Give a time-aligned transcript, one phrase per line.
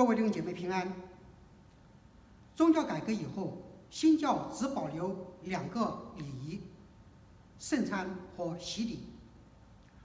[0.00, 0.90] 各位弟兄姐妹平安。
[2.56, 3.58] 宗教改革以后，
[3.90, 6.60] 新教只保留两个礼仪：
[7.58, 9.00] 圣餐和洗礼。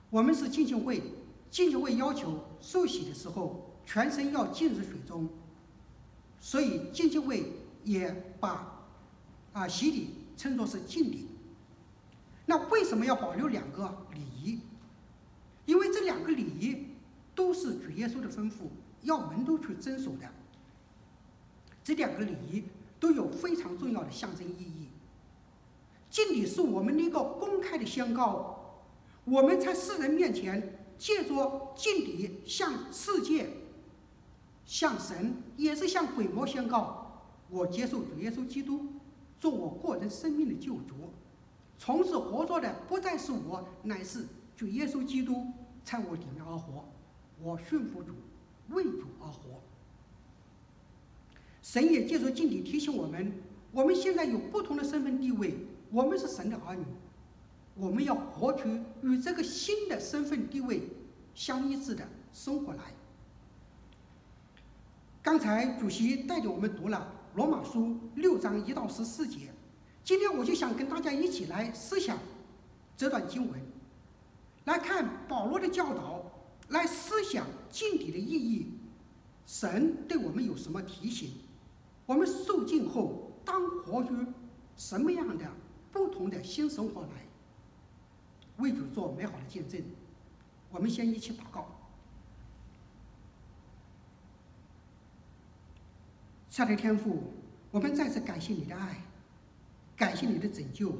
[0.10, 1.02] 我们是浸信会，
[1.50, 5.30] 浸信会要求受洗的时候全身要浸入水中，
[6.42, 7.54] 所以浸信会
[7.86, 8.86] 也把
[9.54, 11.30] 啊洗礼称作是浸礼。
[12.46, 14.60] 那为什么要保留两个礼仪？
[15.66, 16.86] 因为这两个礼仪
[17.34, 18.68] 都是主耶稣的吩咐，
[19.06, 20.30] 要门徒去遵守的。
[21.84, 22.66] 这两个礼仪
[23.00, 24.90] 都有非常重要的象征意义。
[26.10, 28.84] 敬礼是我们的一个公开的宣告，
[29.24, 33.50] 我们在世人面前借着敬礼向世界、
[34.66, 38.86] 向神，也是向鬼魔宣告：我接受主耶稣基督
[39.40, 40.96] 做我个人生命的救主。
[41.78, 45.46] 从此活着的不再是我，乃是主耶稣基督
[45.84, 46.86] 在我里面而活。
[47.42, 48.14] 我顺服主，
[48.70, 49.62] 为主而活。
[51.62, 53.34] 神也借着浸礼提醒我们：
[53.72, 55.58] 我们现在有不同的身份地位，
[55.92, 56.84] 我们是神的儿女，
[57.76, 58.70] 我们要活出
[59.02, 60.84] 与这个新的身份地位
[61.34, 62.84] 相一致的生活来。
[65.22, 69.52] 刚才主席带领我们读了罗马书六章一到十四节。
[70.04, 72.16] 今天我就想跟大家一起来思想
[72.96, 73.60] 这段经文，
[74.66, 76.25] 来看保罗的教导，
[76.70, 78.68] 来思想浸礼的意义，
[79.46, 81.32] 神对我们有什么提醒？
[82.06, 84.16] 我们受浸后当活出
[84.76, 85.52] 什么样的
[85.92, 87.10] 不同的新生活来，
[88.58, 89.82] 为主做美好的见证。
[90.72, 91.68] 我们先一起祷告。
[96.50, 97.24] 亲爱的天父，
[97.72, 99.02] 我们再次感谢你的爱。
[99.98, 100.94] 感谢你的拯救，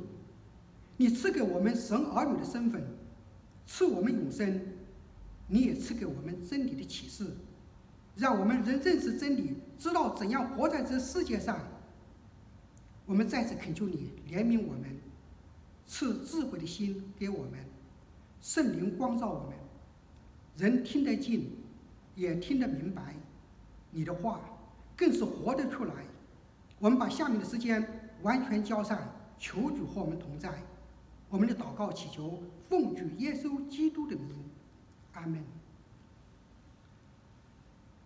[0.96, 2.82] 你赐给我们神儿女的身份，
[3.66, 4.62] 赐我们永生，
[5.48, 7.36] 你也赐给我们真理的启示，
[8.16, 11.60] 让我们人认识真理，知道怎样活在这世界上。
[13.06, 14.98] 我们再次恳求你怜悯我们，
[15.86, 17.60] 赐智慧的心给我们，
[18.42, 19.56] 圣灵光照我们，
[20.58, 21.52] 人听得进，
[22.16, 23.16] 也听得明白，
[23.92, 24.42] 你的话
[24.96, 25.94] 更是活得出来。
[26.80, 28.02] 我们把下面的时间。
[28.22, 28.98] 完全交上，
[29.38, 30.50] 求主和我们同在。
[31.30, 34.45] 我们的祷告祈求，奉主耶稣基督的名，
[35.16, 35.44] 阿门。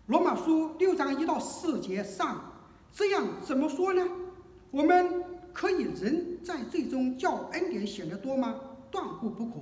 [0.07, 2.53] 罗马书六章一到四节上，
[2.91, 4.07] 这样怎么说呢？
[4.71, 8.59] 我们可以人在罪中叫恩典显得多吗？
[8.89, 9.55] 断乎不可。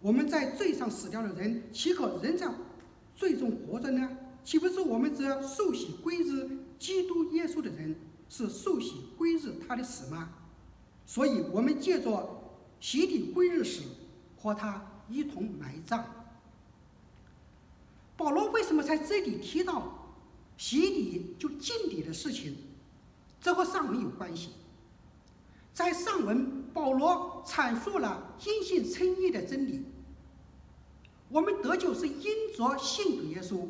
[0.00, 2.48] 我们在罪上死掉的人，岂可仍在
[3.16, 4.08] 罪中活着呢？
[4.42, 7.94] 岂不是我们这受洗归日基督耶稣的人？
[8.28, 10.30] 是受洗归日他的死吗？
[11.04, 13.82] 所以，我们借着洗礼归日死，
[14.36, 16.04] 和他一同埋葬。
[18.20, 20.14] 保罗为什么在这里提到
[20.58, 22.54] 洗礼就浸礼的事情？
[23.40, 24.50] 这和上文有关系。
[25.72, 29.86] 在上文，保罗阐述了因信称义的真理。
[31.30, 33.66] 我们得救是因着信主耶稣，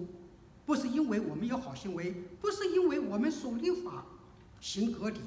[0.66, 4.04] 不是因为我们有好行为，不是因为我们守律法。
[4.60, 5.20] 行格礼，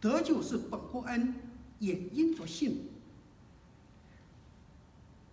[0.00, 1.34] 得救是本乎恩，
[1.80, 2.88] 也因着信。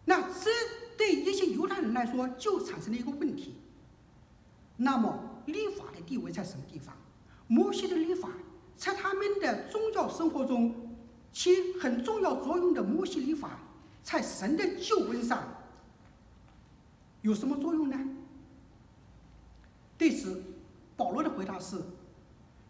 [0.06, 0.50] 那这
[0.98, 3.56] 对一些犹太人来说，就产生了一个问题。
[4.78, 6.96] 那么，律法的地位在什么地方？
[7.48, 8.30] 摩西的律法
[8.76, 10.98] 在他们的宗教生活中
[11.32, 13.60] 起很重要作用的摩西律法，
[14.04, 15.44] 在神的救恩上
[17.22, 17.98] 有什么作用呢？
[19.98, 20.44] 对此，
[20.96, 21.78] 保罗的回答是。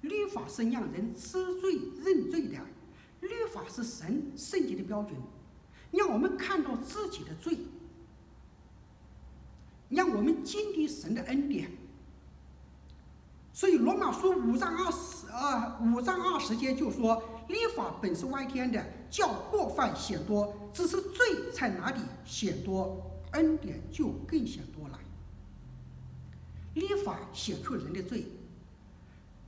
[0.02, 2.60] 律法是让人知罪认罪的，
[3.22, 5.16] 律法是神圣洁的标准，
[5.92, 7.58] 让我们看到自己的罪，
[9.90, 11.72] 让我们经历神的恩典。
[13.54, 25.00] 所以罗马书五章二十啊五章二十节就说：立法本是外天的，叫过犯显多；只是罪在哪里显多，恩典就更显多了。
[26.76, 28.26] 立法显出人的罪。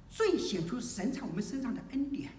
[0.09, 2.31] 罪显出神在我们身上的恩典，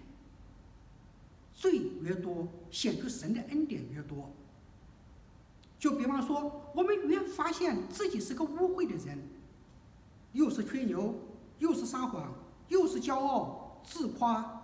[1.53, 4.29] 罪越多，显出神的恩典越多。
[5.81, 9.17] 就比方说，我们越发现自己是个污秽的人，
[10.31, 11.15] 又是吹牛，
[11.57, 12.31] 又是撒谎，
[12.67, 14.61] 又是骄傲、自夸、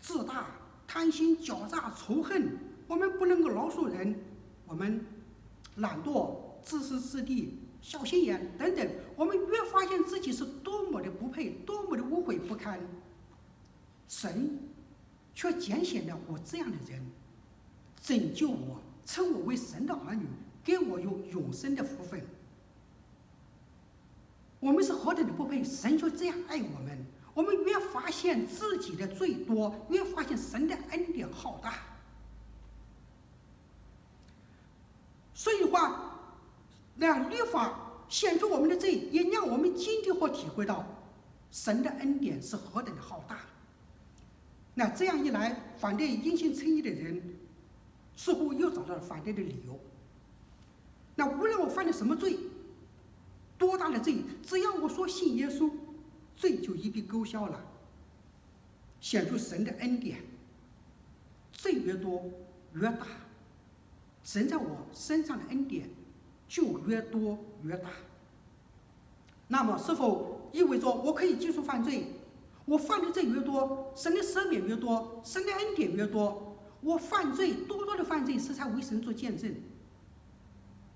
[0.00, 0.46] 自大、
[0.84, 2.58] 贪心、狡诈、仇恨，
[2.88, 4.18] 我们不能够饶恕人，
[4.66, 5.06] 我们
[5.76, 6.34] 懒惰、
[6.64, 7.60] 自私自利。
[7.80, 12.80] 小心眼等等，我们越发现自己是多么的不配，多么的污秽不堪。
[14.08, 14.58] 神
[15.36, 17.00] 却拣选了我这样的人，
[18.00, 20.26] 拯救我，称我为神的儿女，
[20.68, 22.22] 给我有永生的福分。
[24.60, 27.06] 我们是何等的不配，神就这样爱我们。
[27.32, 31.72] 我们越发现自己的罪多，越发现神的恩典浩大。
[35.32, 36.20] 所以话，
[36.96, 40.84] 那律法显出我们的罪，也让我们经历或体会到
[41.50, 43.38] 神的恩典是何等的浩大。
[44.74, 47.22] 那这样一来，反对因信称义的人
[48.14, 49.80] 似乎又找到了反对的理由。
[51.18, 52.38] 那无论我犯了什么罪，
[53.58, 55.68] 多大的罪，只要我说信耶稣。
[56.36, 57.60] 罪就一笔勾销了，
[59.00, 60.20] 显出神的恩典。
[61.50, 62.22] 罪越多
[62.74, 63.04] 越大，
[64.22, 65.90] 神在我身上的恩典
[66.46, 67.88] 就越多越大。
[69.48, 72.06] 那么，是否意味着我可以继续犯罪？
[72.64, 76.56] 我犯的罪越多，神的赦免越多，神的恩典越多。
[76.80, 79.52] 我犯罪多多的犯罪，是在为神做见证。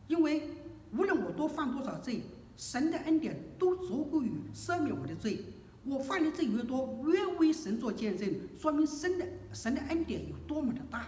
[0.08, 0.50] 因为
[0.92, 2.22] 无论我多犯多少罪。
[2.54, 5.42] 神的恩典都足够于赦免我的罪，
[5.84, 11.06] 我犯的罪越多，越为神做见证，说明神的神的恩典有多么的大。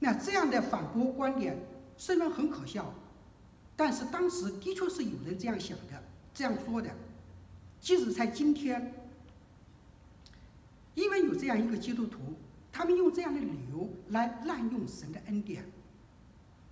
[0.00, 1.56] 那这样的反驳观点
[1.96, 2.92] 虽然很可笑，
[3.76, 6.02] 但是当时的确是有人这样想的，
[6.34, 6.90] 这样说的。
[7.80, 8.92] 即使在今天，
[10.94, 12.18] 因为有这样一个基督徒，
[12.76, 15.64] 他们用这样的理由来滥用神的恩典，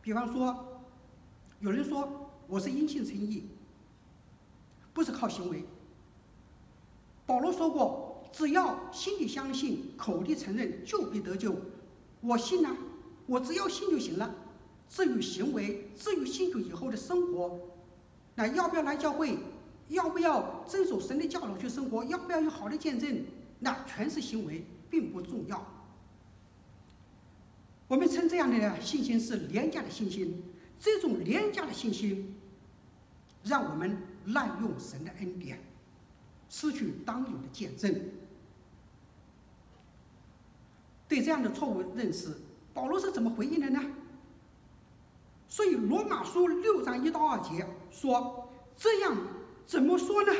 [0.02, 0.70] 比方说。
[1.60, 3.44] 有人说我是因信称义，
[4.92, 5.64] 不是靠行为。
[7.24, 11.56] 保罗说过，只要心里相信，口里承认，就必得救。
[12.20, 12.76] 我信啊，
[13.24, 14.34] 我只要信就行了。
[14.90, 17.58] 至于行为，至于信主以后的生活，
[18.34, 19.38] 那要不要来教会，
[19.88, 23.24] 要不要遵守神的教导去生活，要不要有好的见证，
[23.60, 25.66] 那全是行为，并不重要。
[27.86, 30.42] 我们称这样的信心是廉价的信心。
[30.80, 32.34] 这种廉价的信心，
[33.42, 33.96] 让我们
[34.26, 35.58] 滥用神的恩典，
[36.50, 38.10] 失去当有的见证。
[41.08, 42.34] 对这样的错误认识，
[42.74, 43.80] 保罗是怎么回应的呢？
[45.48, 49.16] 所以罗马书六章一到二节说：“这样
[49.64, 50.32] 怎么说呢？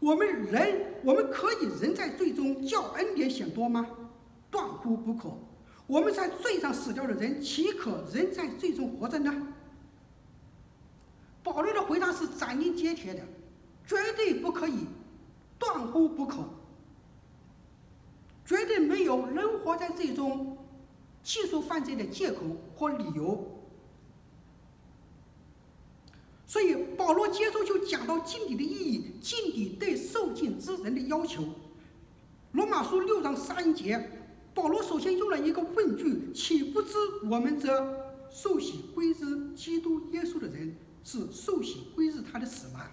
[0.00, 3.86] 我们人，我们可以人在罪中叫恩典显多吗？
[4.50, 5.30] 断乎不可。
[5.86, 9.48] 我们在罪上死掉的人，岂可仍在罪中活着呢？”
[11.42, 13.20] 保罗的回答是斩钉截铁的，
[13.86, 14.86] 绝对不可以，
[15.58, 16.42] 断乎不可，
[18.46, 20.56] 绝对没有人活在罪中
[21.22, 22.40] 技术犯罪的借口
[22.74, 23.46] 或理由。
[26.46, 31.44] 所以保罗接着就讲到禁底的意义，禁底对受禁之人的要求。
[32.52, 34.23] 罗马书六章三节，
[34.54, 36.94] 保罗首先用了一个问句：岂不知
[37.28, 40.74] 我们这受洗归之基督耶稣的人？
[41.02, 42.86] 是受洗归入他的死吗？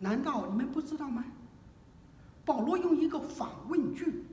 [0.00, 1.24] 难道你们不知道吗？
[2.44, 4.24] 保罗用一个反问句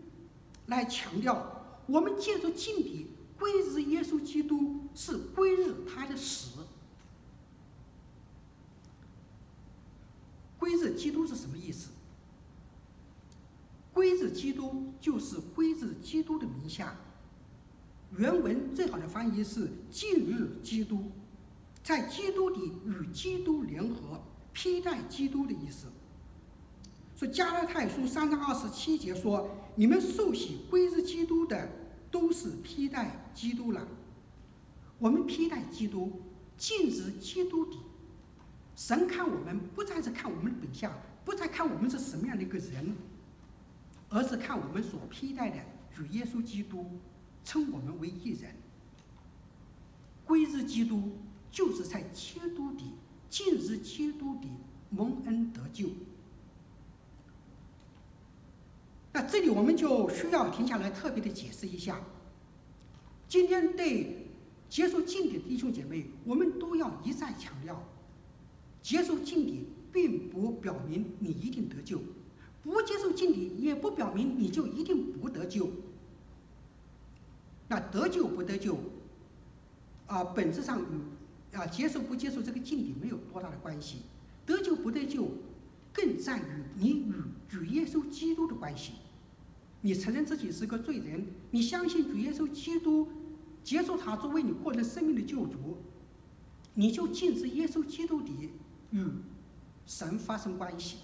[0.67, 3.07] 来强调，我们借着敬礼
[3.37, 6.61] 归入耶稣基督，是归入他的死。
[10.57, 11.89] 归入基督是什么意思？
[13.95, 16.93] 归至基督就是归至基督的名下。
[18.17, 21.09] 原文最好的翻译是进入基督。
[21.81, 25.87] 在基督里与基督联合，披戴基督的意思。
[27.15, 31.69] 说加拉太书三章二十七节说：“你们受洗归入基督的，
[32.11, 33.87] 都是披戴基督了。”
[34.99, 36.21] 我们披戴基督，
[36.57, 37.77] 进入基督里。
[38.75, 40.91] 神看我们，不再是看我们的本相，
[41.23, 42.93] 不再看我们是什么样的一个人，
[44.15, 45.57] 而是看我们所披戴的
[45.99, 46.85] 与耶稣基督，
[47.43, 48.55] 称我们为一人。
[50.25, 51.11] 归日基督。
[51.51, 52.91] 就是在基督里，
[53.29, 54.49] 进入基督里
[54.89, 55.87] 蒙恩得救。
[59.13, 62.01] 那这里我们就需要停下来特别的解释一下。
[63.29, 64.27] 今天对
[64.67, 67.81] 接受浸礼的弟兄姐妹，我们都要一再强调：
[68.81, 72.01] 接受浸礼并不表明你一定得救，
[72.65, 75.69] 不接受敬礼也不表明你就一定不得救。
[77.67, 78.77] 那得救不得救，
[80.07, 83.99] 啊，本质上与啊，接受不接受这个敬礼没有多大的关系，
[84.45, 85.29] 得救不得救，
[85.93, 87.13] 更在于你与
[87.47, 88.93] 主耶稣基督的关系。
[89.81, 93.07] 你承认自己是个罪人，你相信主耶稣基督，
[93.63, 95.77] 接受他作为你个人生命的救主，
[96.73, 98.49] 你就禁止耶稣基督里
[98.91, 99.03] 与
[99.85, 100.97] 神发生关系。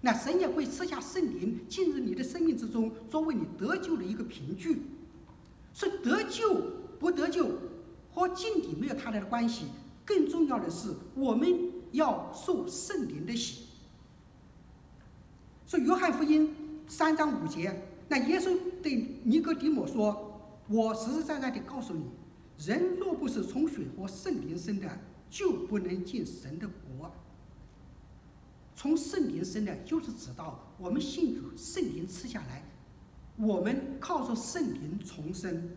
[0.00, 4.82] 那神也会赐下圣灵进入你的生命之中，作为你得救的一个凭据。
[5.74, 6.62] 是得救
[6.98, 7.48] 不得救？
[8.12, 9.66] 和敬礼没有太大的关系，
[10.04, 13.66] 更重要的是，我们要受圣灵的洗。
[15.66, 16.52] 所以，约翰福音
[16.88, 22.02] 三章五节，那耶稣对尼哥底母说：“我实实在在的告诉你，
[22.66, 24.88] 人若不是从水和圣灵生的，
[25.30, 27.12] 就不能进神的国。
[28.78, 32.62] 从圣灵生的，就是指到我们信主，圣灵赐下来，
[33.36, 35.70] 我们靠着圣灵重生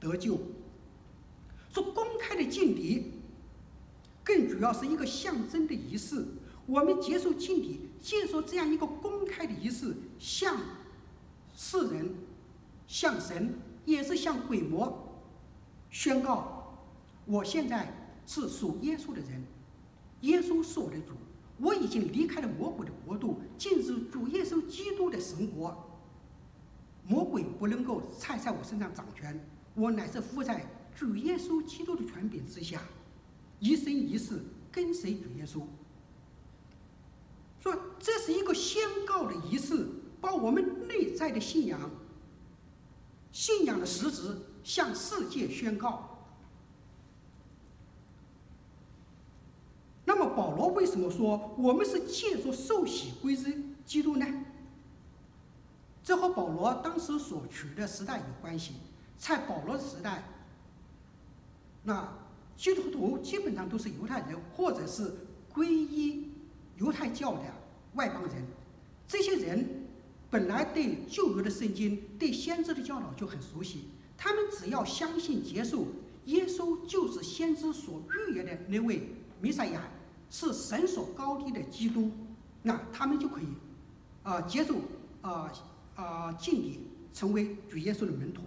[0.00, 0.38] 得救。
[1.70, 3.12] 说公开的敬礼，
[4.24, 6.24] 更主要是一个象征的仪式。
[6.64, 10.56] 我们接受敬礼，接受这样一个公开的仪式，向
[11.54, 12.14] 世人、
[12.86, 13.52] 向神，
[13.84, 15.20] 也是向鬼魔
[15.90, 16.74] 宣告：
[17.26, 17.92] 我现在
[18.26, 19.44] 是属耶稣的人，
[20.22, 21.12] 耶稣是我的主，
[21.60, 25.76] 我已经离开了魔鬼的国度，进入主耶稣基督的神国。
[27.06, 29.38] 魔鬼不能够再在我身上掌权，
[29.74, 30.66] 我乃是服在。
[30.92, 32.82] 主耶稣基督的权柄之下，
[33.58, 35.62] 一生一世跟随主耶稣。
[37.58, 39.86] 说这是一个宣告的仪式，
[40.20, 41.90] 把我们内在的信仰、
[43.32, 46.09] 信仰的实质向世界宣告。
[50.10, 54.26] 那么保罗为什么说我们是借着受洗归之基督呢？
[56.02, 58.72] 这和保罗当时所处的时代有关系。
[59.16, 60.24] 在保罗时代。
[61.84, 62.12] 那
[62.56, 65.14] 基督徒基本上都是犹太人，或者是
[65.54, 66.28] 皈依
[66.78, 67.42] 犹太教的
[67.94, 68.44] 外邦人。
[69.06, 69.86] 这些人
[70.28, 73.84] 本来对旧约的圣经、对先知的教导就很熟悉。
[74.18, 75.86] 他们只要相信接受
[76.24, 79.88] 耶稣就是先知所预言的那位弥赛亚，
[80.30, 82.10] 是神所高立的基督，
[82.62, 83.46] 那他们就可以
[84.22, 84.76] 啊、呃、接受
[85.20, 85.52] 啊
[85.96, 88.42] 啊敬礼，成为主耶稣的门徒。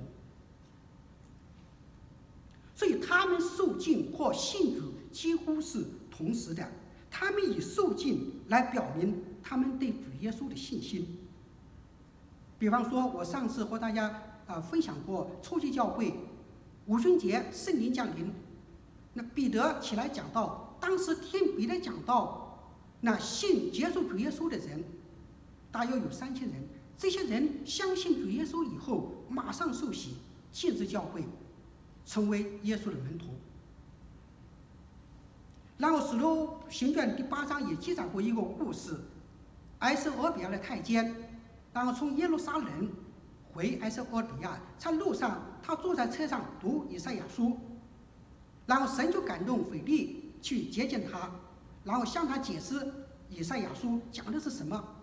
[2.73, 6.67] 所以他们受敬或信主几乎是同时的，
[7.11, 11.19] 他们以受敬来表明他们对主耶稣的信心。
[12.57, 16.15] 比方说，我上次和大家啊分享过初期教会
[16.87, 18.33] 五旬节圣灵降临，
[19.13, 22.59] 那彼得起来讲道，当时听彼得讲到，
[22.99, 24.83] 那信接受主耶稣的人
[25.71, 30.17] 大约有三千人，这些人相信主耶稣以后，马上受洗
[30.51, 31.23] 进入教会。
[32.05, 33.27] 成为耶稣的门徒。
[35.77, 38.99] 然后《使徒行传》第八章也记载过一个故事：
[39.79, 41.15] 埃塞俄比亚的太监，
[41.71, 42.91] 然后从耶路撒冷
[43.53, 47.57] 回埃塞俄比亚，在路上他坐在车上读以赛亚书，
[48.65, 51.31] 然后神就感动腓力去接见他，
[51.83, 52.93] 然后向他解释
[53.29, 54.95] 以赛亚书讲的是什么。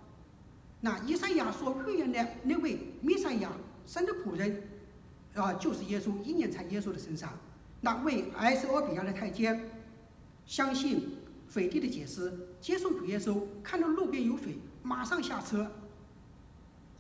[0.81, 3.51] 那以赛亚所预言的那位弥赛亚，
[3.85, 4.69] 神的仆人。
[5.33, 7.39] 啊，就是耶稣，应验在耶稣的身上。
[7.83, 9.71] 那位埃塞俄比亚的太监
[10.45, 15.71] 相信腓力的解释，接受主耶稣，看到路边有水，马上下车，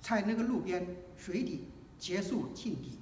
[0.00, 1.64] 在那个路边水底
[1.99, 3.00] 结束敬礼。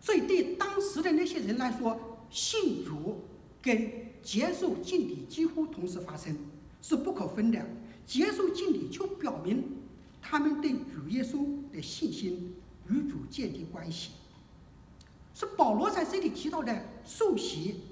[0.00, 3.22] 所以对当时的那些人来说，信主
[3.62, 3.90] 跟
[4.22, 6.36] 接受敬礼几乎同时发生，
[6.80, 7.64] 是不可分的。
[8.06, 9.64] 接受敬礼就表明
[10.20, 12.54] 他们对主耶稣的信心。
[12.90, 14.12] 与主建立关系，
[15.34, 17.82] 是保罗在这里提到的受洗，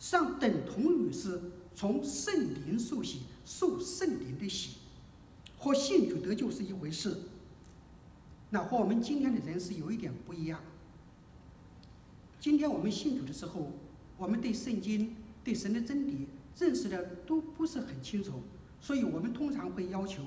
[0.00, 1.40] 上等同于是
[1.76, 4.78] 从圣灵受洗，受圣灵的洗，
[5.56, 7.18] 和信主得救是一回事。
[8.50, 10.58] 那和我们今天的人是有一点不一样。
[12.40, 13.70] 今天我们信主的时候，
[14.20, 18.42] 我们对圣经、对神的真理认识的都不是很清楚，
[18.78, 20.22] 所以我们通常会要求，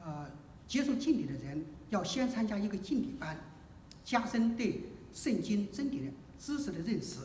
[0.00, 0.28] 呃，
[0.66, 1.64] 接受敬礼的人。
[1.90, 3.38] 要先参加一个敬礼班，
[4.02, 7.20] 加深对圣经真理的知识的认识。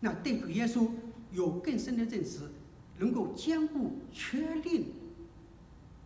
[0.00, 0.90] 那对耶稣
[1.32, 2.40] 有更深的认识，
[2.98, 4.92] 能够坚固确定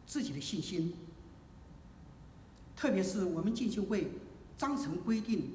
[0.06, 0.94] 自己的信心。
[2.76, 4.12] 特别是我们浸信会
[4.56, 5.50] 章程规定，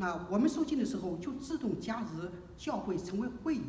[0.00, 2.06] 那我们受浸的时候就自动加入
[2.56, 3.62] 教会成为会友，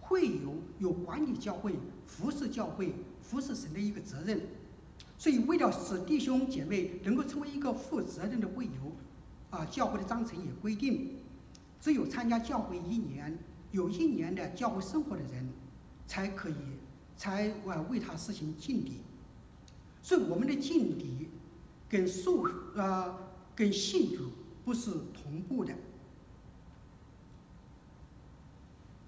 [0.00, 1.72] 会友有管理教会、
[2.04, 2.92] 服侍教会、
[3.22, 4.40] 服侍神的一个责任。
[5.16, 8.72] 所以，为了使弟兄姐妹能够成为一个负责任的会友，
[9.50, 11.16] 啊，教会的章程也规定，
[11.80, 13.38] 只有参加教会一年、
[13.70, 15.48] 有一年的教会生活的人，
[16.08, 16.54] 才可以，
[17.16, 18.94] 才啊为他实行敬礼。
[20.02, 21.28] 所以，我们的敬礼
[21.88, 22.42] 跟受
[22.74, 23.14] 呃
[23.54, 24.30] 跟信主
[24.68, 25.74] 不是同步的。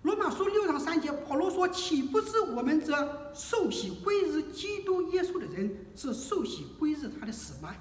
[0.04, 7.74] 罗马书六章三节，保罗说：“岂不知我们这受洗归日基督耶稣的人，是受洗归日他的死吗？”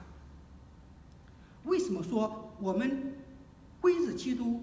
[1.64, 3.14] 为什么说我们
[3.80, 4.62] 归日基督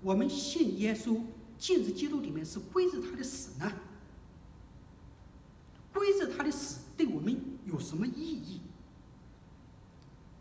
[0.00, 1.22] 我们信耶稣
[1.56, 3.72] 进入基督里面是归日他的死呢？
[5.92, 8.60] 归日他的死对我们有什么意义？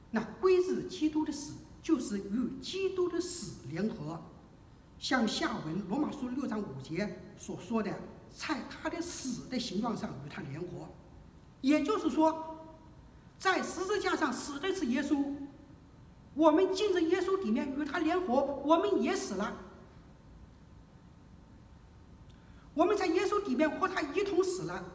[0.09, 4.21] 那归日基督的死，就是与基督的死联合，
[4.99, 7.91] 像下文罗马书六章五节所说的，
[8.35, 10.87] 在他的死的形状上与他联合。
[11.61, 12.57] 也就是说，
[13.39, 15.35] 在十字架上死的是耶稣，
[16.33, 19.57] 我们进入耶稣里面与他联合，我们也死了。
[22.73, 24.85] 我们在耶稣里面和他一同死了，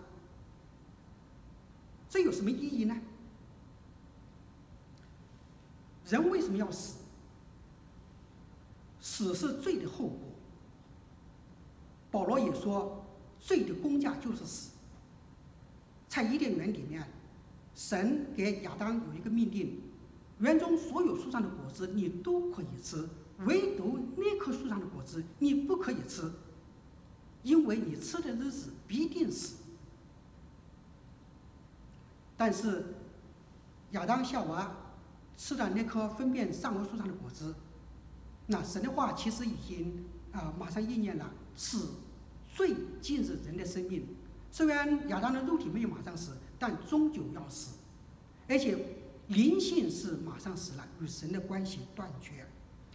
[2.08, 2.96] 这有什么意义呢？
[6.06, 6.98] 人为什么要死？
[9.00, 10.18] 死是罪的后果。
[12.10, 13.04] 保罗也说，
[13.38, 14.70] 罪的工价就是死。
[16.08, 17.06] 在伊甸园里面，
[17.74, 19.80] 神给亚当有一个命令：
[20.38, 23.06] 园中所有树上的果子你都可以吃，
[23.40, 26.30] 唯独那棵树上的果子你不可以吃，
[27.42, 29.56] 因为你吃的日子必定死。
[32.36, 32.94] 但是
[33.90, 34.74] 亚当夏娃
[35.36, 37.54] 吃了那棵分辨善恶树上的果子，
[38.46, 41.90] 那神的话其实已经啊马上应验了，死
[42.54, 44.06] 罪进入人的生命。
[44.50, 47.76] 虽然亚当的肉体没有马上死，但终究要死，
[48.48, 48.78] 而且
[49.28, 52.46] 灵性是马上死了，与神的关系断绝。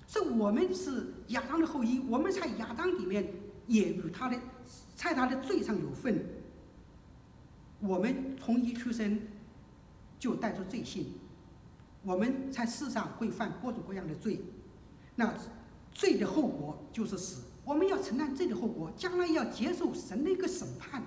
[0.07, 3.31] 所以我们是亚当的后裔，我们在亚当里面
[3.67, 4.39] 也与他的
[4.95, 6.25] 在他的罪上有份。
[7.79, 9.19] 我们从一出生
[10.19, 11.13] 就带着罪性，
[12.03, 14.41] 我们在世上会犯各种各样的罪。
[15.15, 15.34] 那
[15.93, 21.03] 罪的后果就是死，我们要承担罪的后果，将来要接受神的一个审判。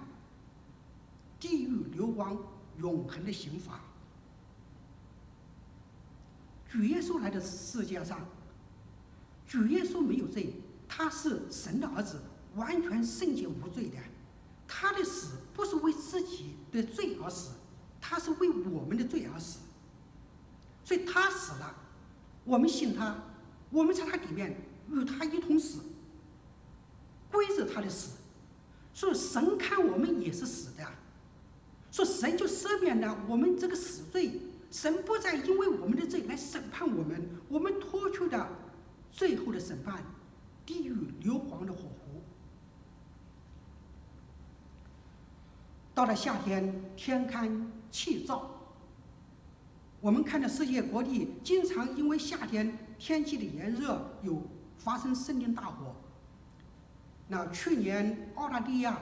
[1.40, 2.38] 地狱流亡，
[2.78, 3.80] 永恒的刑罚。
[6.68, 8.20] 主耶稣来的世界上，
[9.46, 10.54] 主耶稣没有罪，
[10.88, 12.20] 他是神的儿子，
[12.54, 13.96] 完全圣洁无罪的。
[14.66, 17.52] 他的死不是为自己的罪而死，
[18.00, 19.58] 他是为我们的罪而死。
[20.84, 21.74] 所以他死了，
[22.44, 23.16] 我们信他，
[23.70, 24.54] 我们在他里面
[24.90, 25.80] 与他一同死，
[27.32, 28.18] 归着他的死。
[28.92, 30.86] 所以神看我们也是死的。
[31.90, 38.48] 说神就赦免了我们这个死罪，神不再因为我们的罪来审判我们，我们脱去的
[39.10, 40.04] 最后的审判，
[40.66, 42.22] 地狱硫磺的火湖。
[45.94, 48.42] 到了夏天，天干气燥，
[50.04, 54.42] 我们看到世界各地经常因为夏天天气的炎热，有
[54.76, 55.96] 发生森林大火。
[57.26, 58.98] 那去年澳大利亚。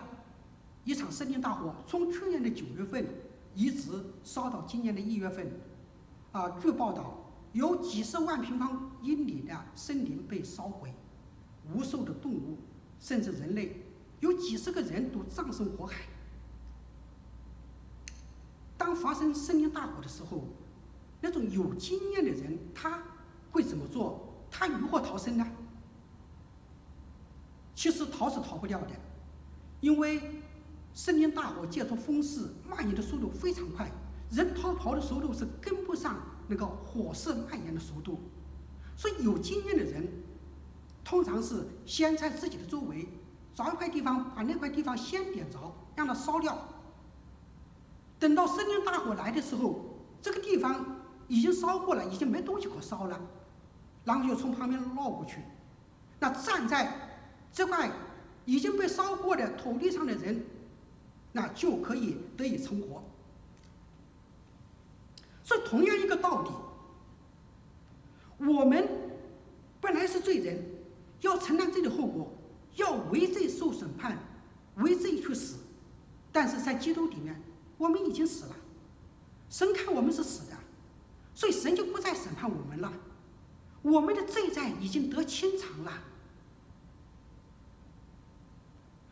[0.85, 3.07] 一场森林大火，从去年的九月份
[3.55, 3.91] 一直
[4.25, 5.47] 烧到今年的一月份，
[6.33, 10.93] 啊，据报道有几十万平方英里的森林被烧毁，
[11.73, 12.59] 无数的动物，
[12.99, 13.81] 甚至人类，
[14.19, 16.03] 有几十个人都葬身火海。
[18.77, 20.49] 当发生森林大火的时候，
[21.23, 23.03] 那种有经验的人他
[23.51, 24.45] 会怎么做？
[24.51, 25.47] 他如何逃生呢？
[27.75, 28.91] 其实逃是逃不掉的，
[29.81, 30.21] 因为。
[30.95, 33.91] 森林大火借助风势蔓延的速度非常快，
[34.31, 38.21] 人逃跑的速度是跟不上那个火势蔓延的速度，
[38.95, 40.07] 所以有经验的人，
[41.03, 43.09] 通常是先在自己的周围
[43.55, 46.59] 找一块地方，把那块地方先点着，让它烧掉。
[48.19, 51.02] 等到森林大火来的时候，这个地方
[51.33, 53.21] 已经烧过了，已经没东西可烧了，
[54.05, 55.39] 然后就从旁边绕过去。
[56.21, 56.93] 那站在
[57.51, 57.91] 这块
[58.45, 60.45] 已经被烧过的土地上的人。
[61.35, 63.03] 那就可以得以存活。
[65.43, 66.51] 所以，同样一个道理，
[68.47, 68.87] 我们
[69.81, 70.63] 本来是罪人，
[71.23, 72.31] 要承担罪的后果，
[72.77, 74.19] 要为罪受审判，
[74.77, 75.57] 为罪去死。
[76.31, 77.41] 但是在基督里面，
[77.79, 78.57] 我们已经死了，
[79.49, 80.52] 神看我们是死的，
[81.43, 82.93] 所以神就不再审判我们了，
[83.83, 85.93] 我们的罪债已经得清偿了。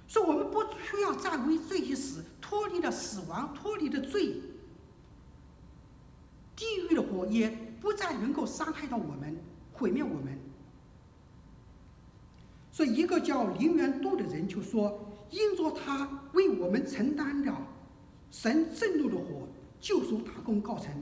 [0.07, 4.40] 所以，我们不需要再为罪去死，脱离了死亡，脱离了罪，
[6.55, 9.37] 地狱的火也不再能够伤害到我们，
[9.73, 10.38] 毁灭我们。
[12.71, 17.61] 所以，一个叫林元度的人就说：“因着他为我们承担了
[18.31, 19.49] 神震怒的火，
[19.81, 20.95] 救赎大功告成，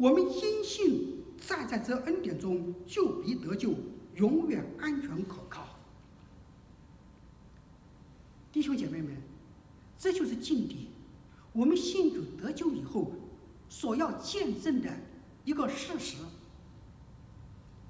[0.00, 3.74] 我们因信站在这恩典中，就必得救，
[4.14, 5.66] 永远安全可靠。”
[8.50, 9.14] 弟兄姐妹们，
[9.98, 10.88] 这就是敬礼。
[11.52, 13.12] 我们信主得救以后，
[13.68, 14.88] 所要见证的
[15.44, 16.16] 一个事实。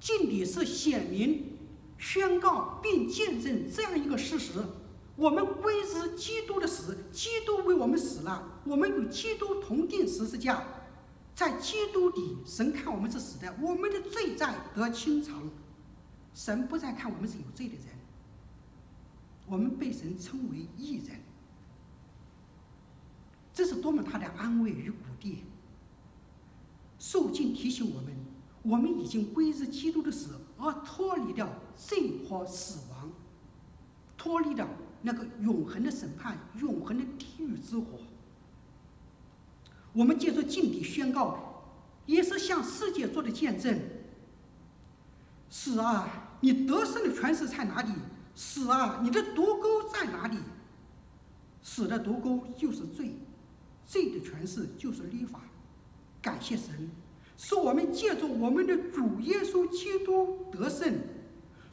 [0.01, 1.57] 敬礼是显明
[1.97, 4.51] 宣告并见证这样一个事实：
[5.15, 10.80] 我们归之基督的死，基督为我们死了，我们与基督同钉十字架，
[11.41, 15.49] 在基督里，神看我们是死的，我们的罪债得清偿，
[16.35, 17.85] 神不再看我们是有罪的人，
[19.47, 21.19] 我们被神称为义人。
[23.51, 25.39] 这是多么大的安慰与鼓励！
[26.99, 28.15] 受尽提醒我们，
[28.61, 33.11] 我们已经归于基督的死，而脱离掉罪和死亡，
[34.15, 34.69] 脱离了
[35.01, 37.97] 那个永恒的审判、永恒的地狱之火。
[39.93, 41.63] 我们借着敬礼宣告，
[42.05, 43.79] 也是向世界做的见证。
[45.49, 47.91] 死啊，你得胜的权势在哪里？
[48.35, 50.37] 死啊，你的毒钩在哪里？
[51.61, 53.15] 死的毒钩就是罪。
[53.83, 55.41] 罪的权势就是律法，
[56.21, 56.89] 感谢神，
[57.35, 60.97] 是我们借助我们的主耶稣基督得胜。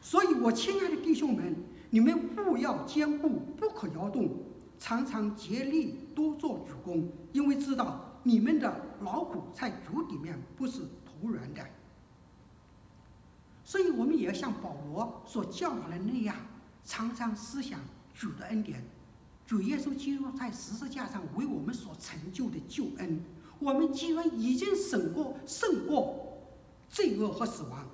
[0.00, 1.54] 所以，我亲爱的弟兄们，
[1.90, 4.30] 你们务要坚固，不可摇动，
[4.80, 11.64] 常常竭力多做主工，因为知道你们的劳苦在主里面不是徒然的。
[13.64, 16.36] 所以，我们也要像保罗所教导的那样，
[16.84, 17.80] 常常思想
[18.14, 18.84] 主的恩典。
[19.46, 23.24] 主耶稣基督在十字架上为我们所成就的救恩，
[23.58, 26.50] 我们既然已经胜过胜过
[26.86, 27.88] 罪恶和死亡，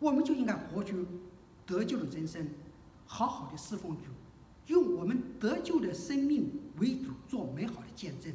[0.00, 1.06] 我们就应该活出
[1.64, 2.44] 得救的人生，
[3.06, 4.10] 好好的侍奉主，
[4.66, 8.34] 用我们得救的生命为主做美好的见证。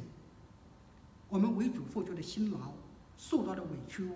[1.28, 2.72] 我们为主付出的辛劳、
[3.16, 4.08] 受到的委屈、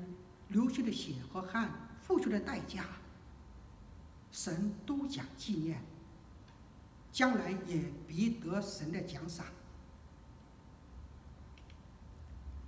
[0.48, 2.84] 流去的血和汗、付出的代价，
[4.30, 5.82] 神都讲纪念。
[7.12, 9.44] 将来也必得神的奖赏。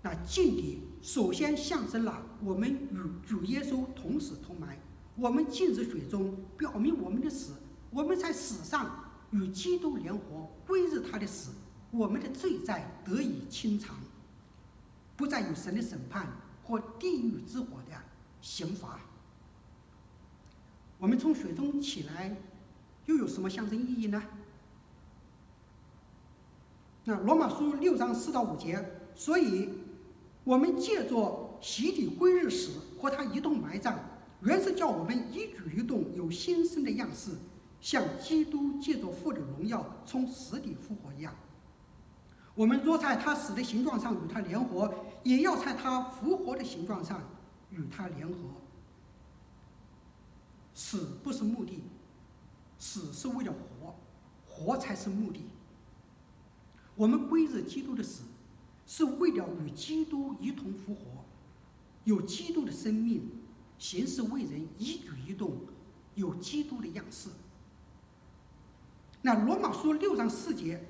[0.03, 4.77] 那敬礼首先象征了我们与主耶稣同死同埋，
[5.15, 7.53] 我们浸入水中，表明我们的死。
[7.91, 11.53] 我们在死上与基督联合，归入他的死，
[11.93, 13.95] 我们的罪债得以清偿，
[15.23, 16.27] 不再有神的审判
[16.65, 17.95] 或地狱之火的
[18.41, 18.99] 刑罚。
[20.99, 22.37] 我们从水中起来。
[23.07, 24.23] 又有什么象征意义呢？
[27.03, 29.71] 那罗马书六章四到五节，所以
[30.45, 33.99] 我们借着洗礼归日时，和他一同埋葬，
[34.43, 37.33] 原是叫我们一举一动有新生的样式，
[37.81, 41.35] 像基督借着父的荣耀从死里复活一样。
[42.55, 47.23] 我们若在他死的形状上与他联合，也要在他复活的形状上
[47.71, 48.35] 与他联合。
[50.75, 51.83] 死不是目的。
[52.79, 53.95] 死是为了活，
[54.45, 55.45] 活才是目的。
[56.97, 58.25] 我们归入基督的死，
[58.87, 61.25] 是为了与基督一同复活，
[62.05, 63.31] 有基督的生命，
[63.79, 65.57] 行事为人一举一动
[66.17, 67.29] 有基督的样式。
[69.23, 70.85] 那罗马书六章四节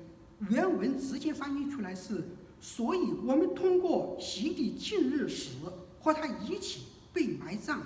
[0.49, 2.23] 原文直接翻译出来是：
[2.59, 5.51] 所以我们通过洗礼进入死，
[5.99, 7.79] 和他一起被埋葬，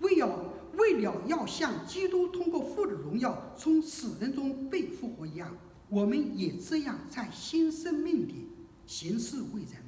[0.00, 0.28] 为要。
[0.76, 5.52] 为了要像基督通过父的荣耀从死人中被复活一样，
[5.88, 8.48] 我们也这样在新生命里
[8.86, 9.82] 行事为人。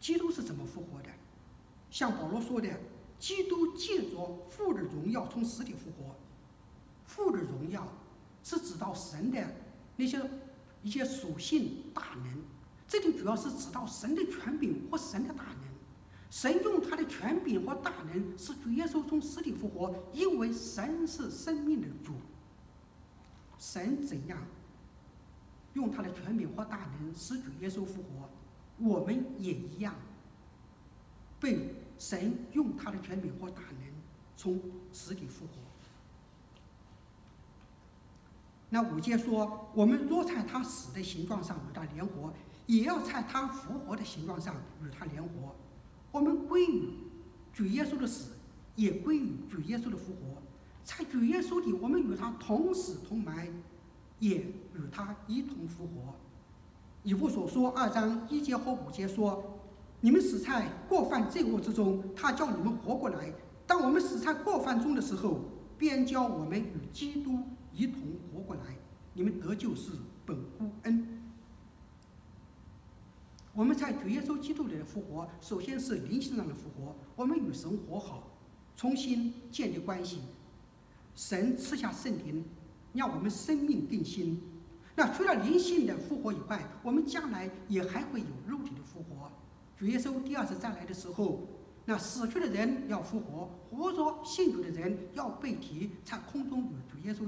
[0.00, 1.10] 基督是怎么复活的？
[1.90, 2.68] 像保罗说的，
[3.18, 6.16] 基督借着父的荣耀从死里复活。
[7.04, 7.86] 父的荣耀
[8.46, 9.44] 是指到神的
[9.96, 10.22] 那些
[10.84, 12.44] 一些属性大能，
[12.86, 15.66] 这里主要是指到神的权柄或神的大能。
[16.30, 22.12] 神用他的权柄和大能使主耶稣从死里复活，因为神是生命的主。
[23.58, 24.38] 神怎样
[25.72, 28.30] 用他的权柄和大能使主耶稣复活，
[28.78, 29.92] 我们也一样
[31.40, 33.92] 被神用他的权柄和大能
[34.36, 34.60] 从
[34.92, 35.65] 死里复活。
[38.68, 42.32] 那五节说，我们若在他死的形状上与他联合，
[42.66, 45.28] 也要在他复活的形状上与他联合。
[46.10, 46.90] 我们归于
[47.52, 48.32] 主耶稣的死，
[48.74, 50.42] 也归于主耶稣的复活。
[50.82, 53.48] 在主耶稣里，我们与他同死同埋，
[54.18, 56.14] 也与他一同复活。
[57.02, 59.60] 以弗所说二章一节和五节说
[60.00, 63.32] ：“你们死在过犯罪恶之中，他叫你们活过来。
[63.64, 65.40] 当我们死在过犯中的时候，
[65.78, 67.38] 便叫我们与基督
[67.76, 68.00] 一同
[68.32, 68.62] 活过来。
[69.12, 69.92] 你们得救是
[70.24, 71.06] 本乎恩。”
[73.54, 78.28] 我们在主耶稣基督里的复活，首先是灵性上的复活，我们与神和好，
[78.76, 80.20] 重新建立关系。
[81.14, 82.44] 神赐下圣灵，
[82.92, 84.42] 让我们生命更新。
[84.94, 89.32] 那除了灵性的复活以外，我们将来也还会有肉体的复活。
[89.78, 91.48] 主耶稣第二次再来的时候，
[91.86, 97.26] 那死去的人要复活，活着信主的人要被提，在空中与主耶稣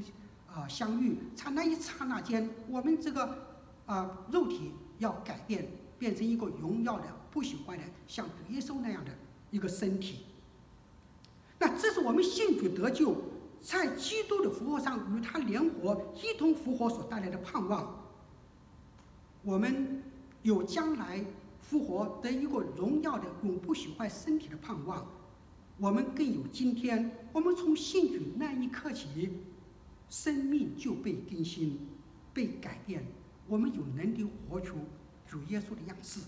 [0.59, 1.19] 啊相遇。
[1.37, 3.47] 在那一刹那间，我们这个
[3.87, 9.13] 啊肉体要改变，变成一个荣耀的、不朽坏的，像耶稣那样的
[9.51, 10.25] 一个身体。
[11.59, 13.15] 那这是我们信主得救，
[13.61, 18.05] 在基督的复活上与他联合，一同复活所带来的盼望。
[19.43, 20.03] 我们
[20.43, 21.25] 有将来。
[21.61, 25.07] 复活得一个荣耀的永不朽坏身体的盼望，
[25.77, 27.29] 我们更有今天。
[27.31, 29.29] 我们从信主那一刻起，
[30.09, 31.79] 生命就被更新、
[32.33, 33.05] 被改变。
[33.47, 34.77] 我们有能力活出
[35.27, 36.21] 主耶稣的样式。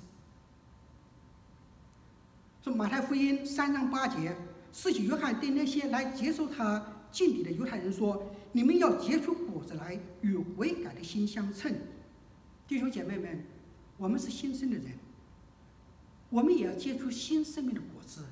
[2.63, 4.37] 从马太福音三章八节，
[4.73, 11.75] 施洗约翰对那些来接受他敬礼的犹太人说：“你们要结出果子来，与悔改的心相称。”
[12.69, 13.45] 弟兄姐妹们，
[13.97, 14.93] 我们是新生的人。
[16.29, 18.25] 我们也要结出新生命的果子。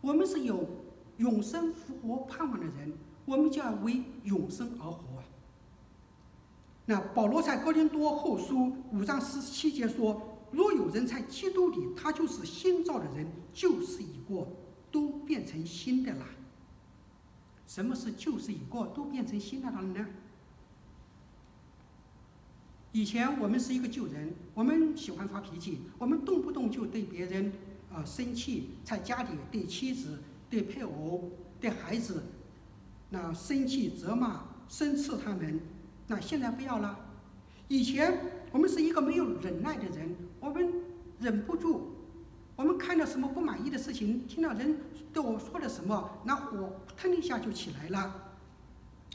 [0.00, 0.68] 我们是有
[1.16, 2.92] 永生复活盼望的人，
[3.26, 5.22] 我们就要为永生而活。
[6.86, 14.48] 那保罗在哥林多后书五章十七节说：“若有人在基督里，他就是新造的人，旧事已过，
[14.90, 16.24] 都变成新的了。”
[17.66, 20.06] 什么是旧事已过，都变成新的了呢？
[22.92, 27.48] 以前我们是一个旧人，我们喜欢发脾气，我们动不动就对别人
[27.90, 32.22] 啊、呃、生气，在家里对妻子、对配偶、对孩子，
[33.10, 35.60] 那生气、责骂、生斥他们。
[36.06, 36.98] 那现在不要了。
[37.68, 38.20] 以前
[38.52, 40.72] 我们是一个没有忍耐的人，我们
[41.20, 41.92] 忍不住，
[42.54, 44.78] 我们看到什么不满意的事情，听到人
[45.12, 48.34] 对我说了什么，那火腾一下就起来了。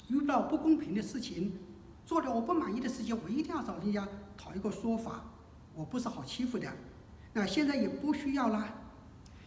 [0.10, 1.54] 遇到不公平的事情。
[2.04, 5.24] 做了我不满意的事情，我一定要找人家讨一个说法，
[5.74, 6.68] 我不是好欺负的。
[7.32, 8.68] 那现在也不需要了。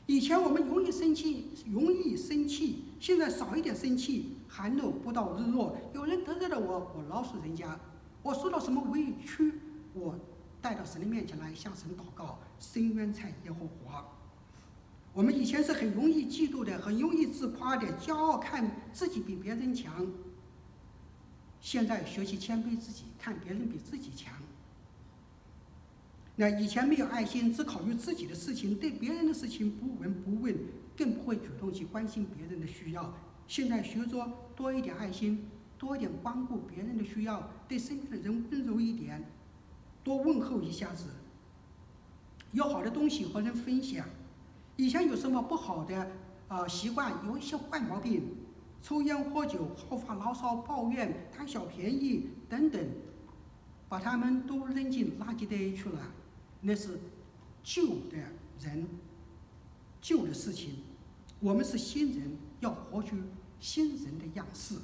[0.07, 5.77] 以前我们容易生气，容易生气，现在少一点生气，寒露不到日落。
[5.93, 7.77] 有人得罪了我，我饶恕人家。
[8.23, 9.61] 我受到什么委屈，
[9.93, 10.17] 我
[10.62, 14.07] 带到神的面前来向神祷告，伸冤在耶和华。
[15.12, 20.07] 我们以前是很容易嫉妒的，很容易自夸的，骄傲看自己比别人强。
[21.61, 24.33] 现在学习谦卑自己，看别人比自己强。
[26.37, 30.57] 那以前没有爱心，只考虑自己的事情，对别人的事情不闻不问，
[30.97, 33.12] 更不会主动去关心别人的需要。
[33.47, 39.25] 现在学着多一点爱心，多一点关顾别人的需要，对身边的人温柔一点，
[40.03, 41.07] 多问候一下子。
[42.53, 44.07] 有好的东西和人分享。
[44.77, 46.11] 以前有什么不好的
[46.49, 48.23] 啊、习惯，有一些坏毛病。
[48.83, 52.87] 抽烟、喝酒、好发牢骚、抱怨、贪小便宜等等，
[53.88, 55.99] 把他们都扔进垃圾堆去了。
[56.61, 57.01] 那是
[57.62, 58.19] 旧的
[58.61, 58.87] 人，
[60.03, 60.77] 旧的事情。
[61.40, 63.17] 我们是新人，要活出
[63.64, 64.74] 新人的样式。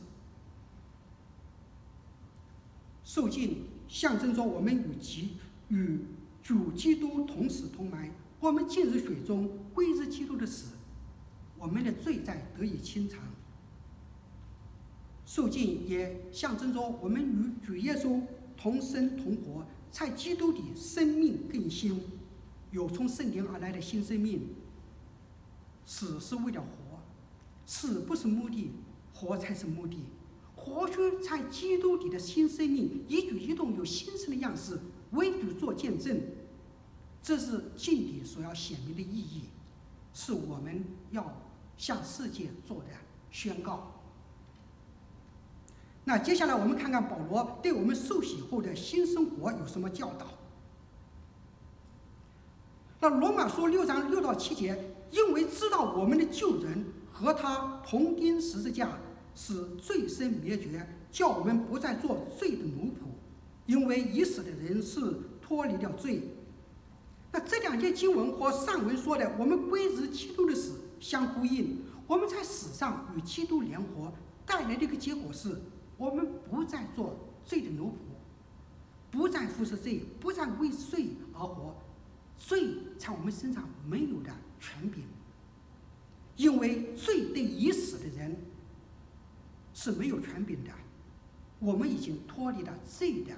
[3.05, 5.37] 受浸象征着我们与基
[5.69, 5.99] 与
[6.43, 8.11] 主基督同死同埋。
[8.41, 10.73] 我们浸入水中，归入基督的死，
[11.59, 13.21] 我们的罪债得以清偿。
[15.27, 18.23] 受浸也象征着我们与主耶稣
[18.57, 22.01] 同生同活，在基督里生命更新，
[22.71, 24.55] 有从圣灵而来的新生命。
[25.85, 26.69] 死是为了活，
[27.71, 28.73] 死不是目的，
[29.15, 29.99] 活才是目的。
[30.57, 34.77] 活出在基督里的新生命，一举一动有新生的样式，
[35.13, 36.21] 为主做见证。
[37.23, 39.43] 这是敬礼所要显明的意义，
[40.13, 41.33] 是我们要
[41.77, 42.87] 向世界做的
[43.31, 43.93] 宣告。
[46.03, 50.27] 那接下来我们看看保罗对我们受洗后的新生活有什么教导。
[52.99, 56.85] 那罗马书六章六到七节，因为知道我们的旧人
[57.21, 58.99] 和他同钉十字架，
[59.35, 63.11] 使罪身灭绝，叫我们不再做罪的奴仆。
[63.67, 65.01] 因为已死的人是
[65.43, 66.23] 脱离了罪。
[67.31, 71.83] 那这两节经文和上文说的我们归入基督的死相呼应。
[72.07, 74.13] 我们在死上与基督联合，
[74.47, 75.61] 带来的一个结果是。
[75.97, 81.77] 我们不再做罪的奴仆，不再服侍罪，不再为罪而活，
[82.39, 85.05] 罪在我们身上没有的权柄，
[86.41, 88.35] 因为罪对已死的人
[89.75, 90.71] 是没有权柄的，
[91.59, 93.33] 我们已经脱离了罪的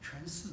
[0.00, 0.50] 权势。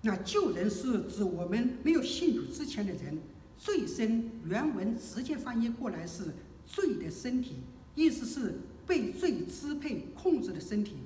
[0.00, 3.16] 那救人是指我们没有信主之前的人，
[3.56, 6.34] 罪身原文直接翻译过来是
[6.66, 7.58] 罪的身体。
[7.94, 10.96] 意思是被罪支配控制的身体。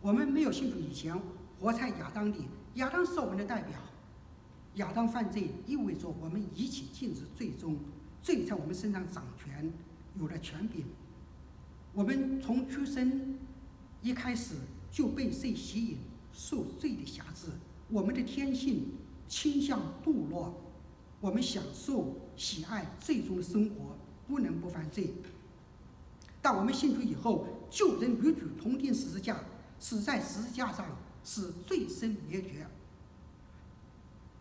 [0.00, 1.20] 我们没有信主以前，
[1.58, 2.44] 活在亚当里。
[2.74, 3.76] 亚当是我们的代表，
[4.78, 7.76] 亚当犯罪意味着我们一起进入最终，
[8.22, 9.72] 罪在我们身上掌权，
[10.18, 10.84] 有了权柄。
[11.92, 13.36] 我们从出生
[14.02, 14.54] 一开始
[14.90, 15.98] 就被罪吸引，
[16.32, 17.48] 受罪的辖制。
[17.90, 18.92] 我们的天性
[19.26, 20.54] 倾向堕落，
[21.20, 23.96] 我们享受喜爱最终的生活，
[24.28, 25.12] 不能不犯罪。
[26.40, 29.40] 但我们信主以后，救人与主同钉十字架，
[29.80, 30.86] 死在十字架上，
[31.24, 32.64] 使罪身灭绝。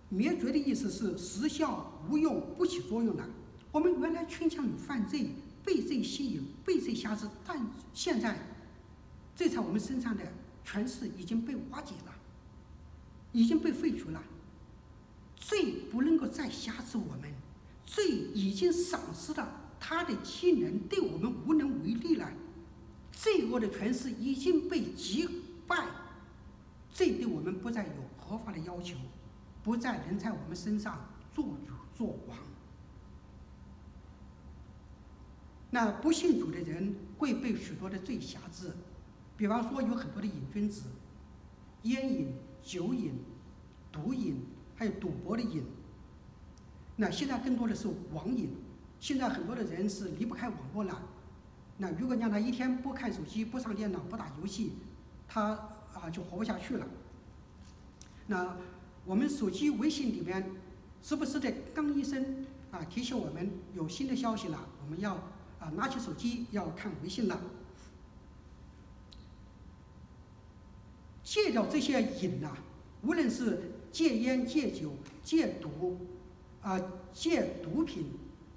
[0.10, 3.28] 灭绝的意思是失效、无用、不起作用了。
[3.72, 5.30] 我们原来倾向于犯罪，
[5.64, 7.60] 被罪吸引，被罪挟制，但
[7.94, 8.38] 现在，
[9.36, 10.24] 这在我们身上的
[10.64, 12.16] 权势已经被瓦解了，
[13.34, 14.24] 已经被废除了。
[15.36, 17.32] 罪不能够再挟制我们，
[17.86, 19.48] 罪已经丧失了
[19.80, 22.32] 他的机能，对我们无能为力了。
[23.12, 25.28] 罪恶的权势已经被击
[25.68, 25.86] 败，
[26.92, 28.96] 罪对我们不再有合法的要求。
[29.68, 30.98] 不再能在我们身上
[31.34, 32.38] 做主做王。
[35.70, 38.72] 那不信主的人会被许多的罪辖制，
[39.36, 40.84] 比方说有很多的瘾君子、
[41.82, 43.22] 烟瘾、酒瘾、
[43.92, 44.42] 毒瘾，
[44.74, 45.66] 还有赌博的瘾。
[46.96, 48.56] 那现在更多的是网瘾，
[49.02, 50.98] 现在很多的人是离不开网络了。
[51.76, 54.78] 那如果让他一天不看手机、不上电脑、不打游戏，
[55.28, 55.50] 他
[55.94, 56.88] 啊就活不下去了。
[58.28, 58.56] 那。
[59.08, 60.52] 我们手机微信里面
[61.02, 65.14] 时不时的当一声啊，提醒我们有新的消息了，我们要
[65.60, 67.40] 啊拿起手机要看微信了。
[71.24, 72.58] 戒掉这些瘾呐，
[73.02, 74.92] 无论是戒烟、戒酒、
[75.24, 75.98] 戒毒，
[76.62, 76.78] 啊
[77.14, 78.08] 戒毒品，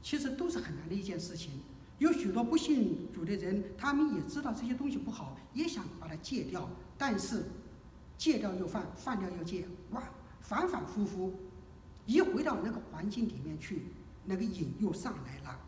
[0.03, 1.53] 其实都是很难的一件事情。
[1.99, 7.45] 有许多不信主的人，他们也知道这些东西不好，也想把它戒掉，但是
[8.19, 10.03] 戒掉又犯，犯掉又戒，哇！
[10.41, 11.33] 反反复复，
[12.07, 13.85] 一回到那个环境里面去，
[14.25, 15.61] 那个瘾又上来了。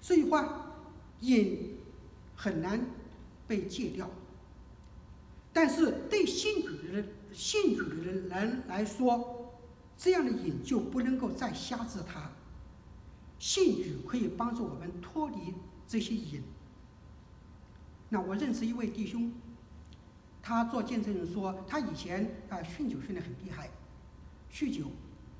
[0.00, 0.72] 所以话，
[1.20, 1.76] 瘾
[2.34, 2.80] 很难
[3.46, 4.08] 被戒掉。
[5.52, 9.52] 但是对信主的人、信主的人人来说，
[9.96, 12.30] 这样的瘾就不能够再瞎制他。
[13.38, 15.54] 信主可以帮助我们脱离
[15.86, 16.42] 这些瘾。
[18.08, 19.32] 那我认识一位弟兄，
[20.42, 23.70] 他做见证人说，他以前啊酗酒酗得很厉害。
[24.52, 24.86] 酗酒，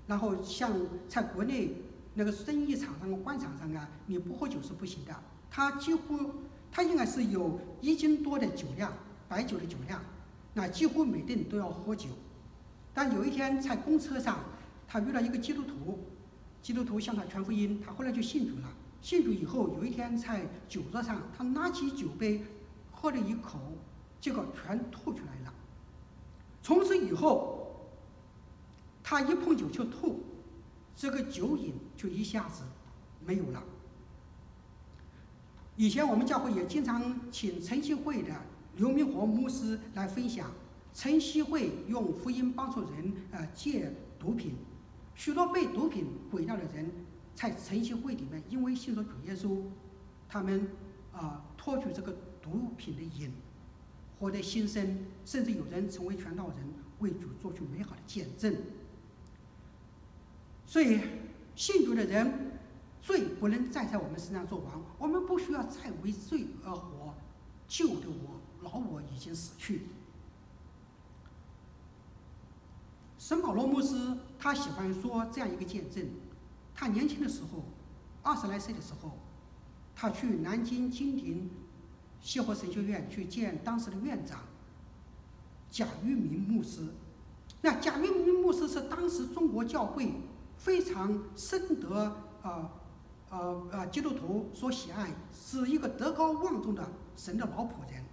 [0.06, 0.72] 然后像
[1.08, 1.72] 在国内
[2.14, 5.14] 那个生意场上、官场上啊，你不喝酒是不行的。
[5.50, 6.32] 他几乎，
[6.70, 8.92] 他应该是有一斤多的酒量，
[9.28, 10.00] 白酒的酒量，
[10.52, 12.10] 那几乎每顿都要喝酒。
[12.92, 14.40] 但有一天在公车上，
[14.86, 15.98] 他遇到一个基督徒，
[16.60, 18.68] 基督徒向他传福音，他后来就信主了。
[19.00, 22.44] 信主以后，有一天在酒桌上，他拿起酒杯
[22.90, 23.58] 喝了一口，
[24.20, 25.54] 结果全吐出来了。
[26.62, 27.55] 从此以后。
[29.08, 30.18] 他一碰酒就吐，
[30.96, 32.64] 这个酒瘾就一下子
[33.24, 33.62] 没有了。
[35.76, 38.34] 以前我们教会也经常请晨曦会的
[38.74, 40.50] 刘明和牧师来分享，
[40.92, 44.56] 晨曦会用福音帮助人呃戒毒品，
[45.14, 46.90] 许多被毒品毁掉的人，
[47.32, 49.62] 在晨曦会里面因为信了主耶稣，
[50.28, 50.68] 他们
[51.12, 53.30] 啊脱去这个毒品的瘾，
[54.18, 56.56] 获得新生，甚至有人成为传道人，
[56.98, 58.52] 为主做出美好的见证。
[60.66, 61.00] 所以，
[61.54, 62.58] 信主的人，
[63.00, 64.82] 罪不能再在我们身上做王。
[64.98, 67.14] 我们不需要再为罪而活，
[67.68, 69.82] 旧的我、老我已经死去。
[73.16, 76.04] 圣保罗牧师他喜欢说这样一个见证：
[76.74, 77.62] 他年轻的时候，
[78.22, 79.18] 二十来岁的时候，
[79.94, 81.48] 他去南京金陵
[82.20, 84.40] 协和神学院去见当时的院长
[85.70, 86.88] 贾玉民牧师。
[87.62, 90.12] 那贾玉民牧师是当时中国教会。
[90.58, 91.94] 非常深得
[92.42, 92.72] 啊
[93.30, 98.04] 啊啊基督徒所喜爱，是一个德高望重的神的老仆人。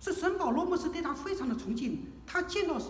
[0.00, 2.04] 是圣保罗牧师对他非常的崇敬。
[2.26, 2.80] 他见到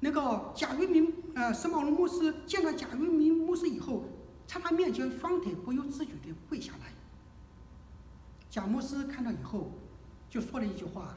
[0.00, 4.04] 那个贾玉民呃圣保罗牧师见到贾玉民牧师以后，
[4.46, 6.92] 在他面前双腿不由自主地跪下来。
[8.48, 9.72] 贾牧师看到以后，
[10.30, 11.14] 就说了一句话：“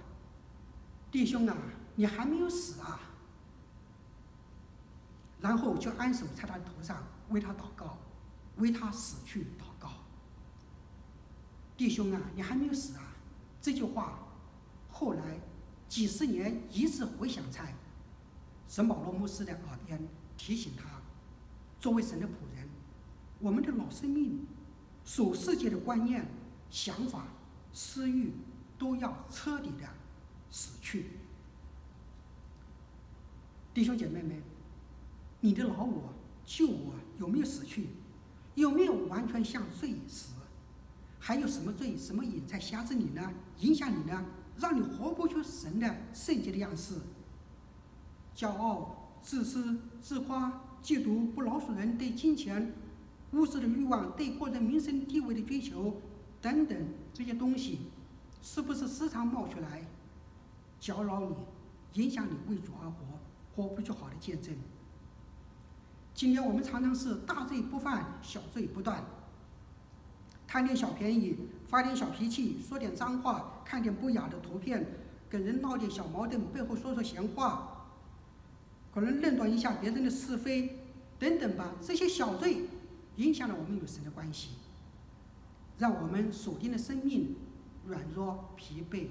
[1.12, 1.56] 弟兄啊，
[1.96, 3.00] 你还没有死啊。”
[5.46, 8.00] 然后就按手在他头上，为他祷告，
[8.58, 9.92] 为他死去祷告。
[11.78, 13.14] 弟兄啊，你还没有死啊！
[13.62, 14.18] 这句话
[14.90, 15.40] 后来
[15.88, 17.76] 几十年一直回响在
[18.68, 20.02] 圣保罗牧师的耳边，
[20.36, 21.00] 提醒他：
[21.80, 22.68] 作为神的仆人，
[23.38, 24.48] 我们的老生命、
[25.04, 26.26] 属世界的观念、
[26.72, 27.28] 想法、
[27.72, 28.34] 私欲，
[28.80, 29.88] 都要彻底的
[30.50, 31.12] 死去。
[33.76, 34.55] 弟兄姐妹们。
[35.46, 36.12] 你的老我、
[36.44, 37.90] 旧我有没有死去？
[38.56, 40.34] 有没有完全向罪死？
[41.20, 43.32] 还有什么罪、什么瘾在挟制你呢？
[43.60, 44.26] 影响你呢？
[44.58, 46.96] 让你活不出神的圣洁的样式？
[48.36, 50.50] 骄傲、自私、自夸、
[50.82, 52.74] 嫉妒、不饶恕人、对金钱、
[53.34, 56.02] 物质的欲望、对个人名声地位的追求
[56.42, 56.76] 等等
[57.14, 57.82] 这些东西，
[58.42, 59.84] 是不是时常冒出来，
[60.80, 62.98] 搅扰你，影响你为主而活，
[63.56, 64.56] 活不出好的见证？
[66.16, 69.04] 今天我们常常是大罪不犯，小罪不断，
[70.48, 71.36] 贪点小便宜，
[71.68, 74.88] 发点小脾气，说点脏话，看点不雅的图片，
[75.30, 77.90] 跟人闹点小矛盾，背后说说闲话，
[78.94, 80.80] 可能论断一下别人的是非，
[81.20, 81.74] 等等吧。
[81.82, 82.62] 这些小罪
[83.18, 84.52] 影响了我们与神的关系，
[85.78, 87.36] 让我们锁定的生命
[87.86, 89.08] 软弱疲惫，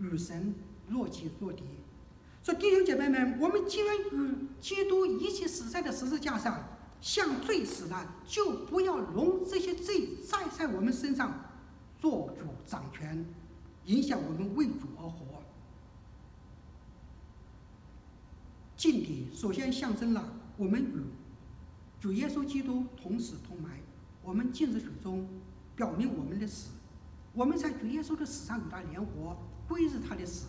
[0.00, 0.54] 与神
[0.86, 1.62] 若即若离。
[2.48, 6.66] 说弟兄姐妹们，我们既然与基督一起死在了十字架上，
[6.98, 11.44] 向罪死了，就不要容这些罪再在我们身上
[11.98, 13.22] 做主掌权，
[13.84, 15.42] 影响我们为主而活。
[18.78, 21.04] 敬礼首先象征了我们与
[22.00, 23.78] 主耶稣基督同死同埋，
[24.22, 25.28] 我们浸在水中，
[25.76, 26.70] 表明我们的死，
[27.34, 29.36] 我们在主耶稣的死上与他联活，
[29.68, 30.46] 归入他的死。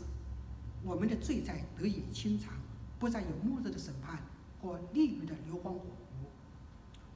[0.83, 2.53] 我们的罪债得以清偿，
[2.97, 4.19] 不再有末日的审判
[4.61, 6.27] 和地狱的硫磺火湖。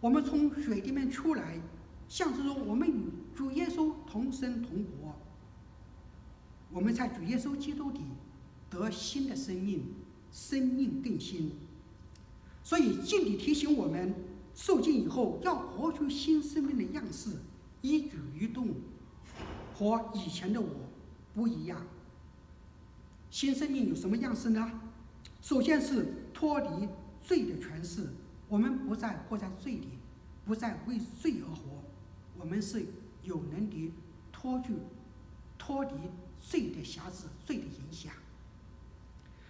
[0.01, 1.59] 我们从水里面出来，
[2.07, 5.15] 象征着我们与主耶稣同生同活。
[6.71, 8.01] 我们在主耶稣基督里
[8.69, 9.93] 得新的生命，
[10.31, 11.51] 生命更新。
[12.63, 14.13] 所以敬礼提醒我们，
[14.53, 17.37] 受浸以后要活出新生命的样式，
[17.81, 18.69] 一举一动
[19.73, 20.67] 和以前的我
[21.33, 21.85] 不一样。
[23.33, 24.71] 新生命有什么样式呢？
[25.41, 26.05] 首先是
[26.35, 26.87] 脱离
[27.19, 28.07] 罪的权势，
[28.47, 29.87] 我们不再活在罪里，
[30.45, 31.81] 不再为罪而活，
[32.37, 32.85] 我们是
[33.23, 33.91] 有能力
[34.31, 34.75] 脱去、
[35.57, 35.89] 脱离
[36.39, 38.13] 罪的瑕疵、罪的影响。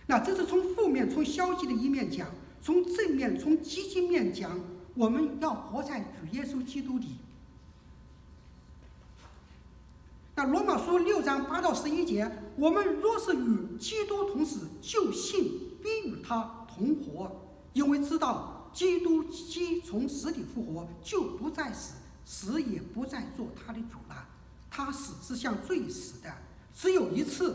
[0.07, 2.27] 那这是从负面、从消极的一面讲；
[2.61, 4.57] 从正面、从积极面讲，
[4.95, 7.17] 我们要活在主耶稣基督里。
[10.36, 17.32] 那罗马书六章八到十一节，我们若是与基督同死，就信必与他同活，
[17.74, 21.93] 因为知道基督既从死里复活，就不再死，
[22.26, 24.28] 死也不再做他的主了。
[24.70, 26.32] 他死是向罪死的，
[26.74, 27.54] 只有一次；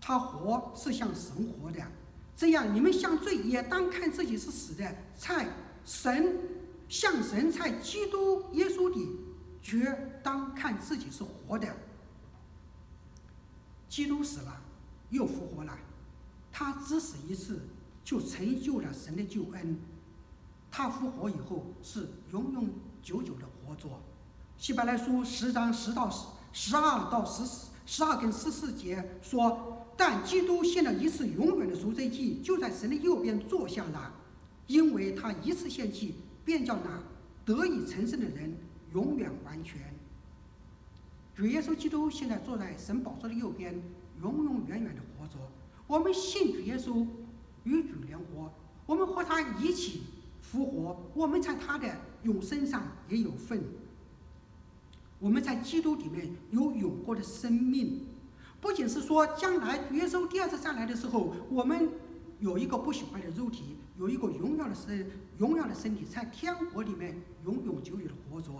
[0.00, 1.80] 他活是向神活的。
[2.36, 5.48] 这样，你们向罪也当看自己是死的，在
[5.84, 6.38] 神
[6.88, 9.20] 向神在基督耶稣里。
[9.64, 11.68] 绝当看自己是活的。
[13.92, 14.58] 基督死了，
[15.10, 15.78] 又复活了，
[16.50, 17.60] 他只死一次
[18.02, 19.76] 就成就了神的救恩。
[20.70, 22.70] 他复活以后是永永
[23.02, 23.90] 久久的活着。
[24.56, 26.24] 希伯来书十章十到十
[26.54, 34.14] 十二到十四十二跟十四节说：但基督献了一次永远的赎罪祭，就在神的右边坐下了，
[34.68, 36.14] 因为他一次献祭，
[36.46, 36.98] 便叫那
[37.44, 38.56] 得以成圣的人。
[38.94, 39.82] 永远完全。
[41.42, 43.74] 主耶稣基督现在坐在神宝座的右边，
[44.22, 45.34] 永永远远的活着。
[45.88, 47.04] 我们信主耶稣，
[47.64, 48.48] 与主联活，
[48.86, 50.04] 我们和他一起
[50.40, 53.60] 复活，我们在他的永生上也有份。
[55.18, 58.06] 我们在基督里面有永活的生命，
[58.60, 61.88] 不仅是说将来耶稣第二次再来的时候，我们
[62.38, 68.52] 有一个不朽坏的肉体，有一个荣耀的身，荣耀的身体，在天国里面永永久久的活着。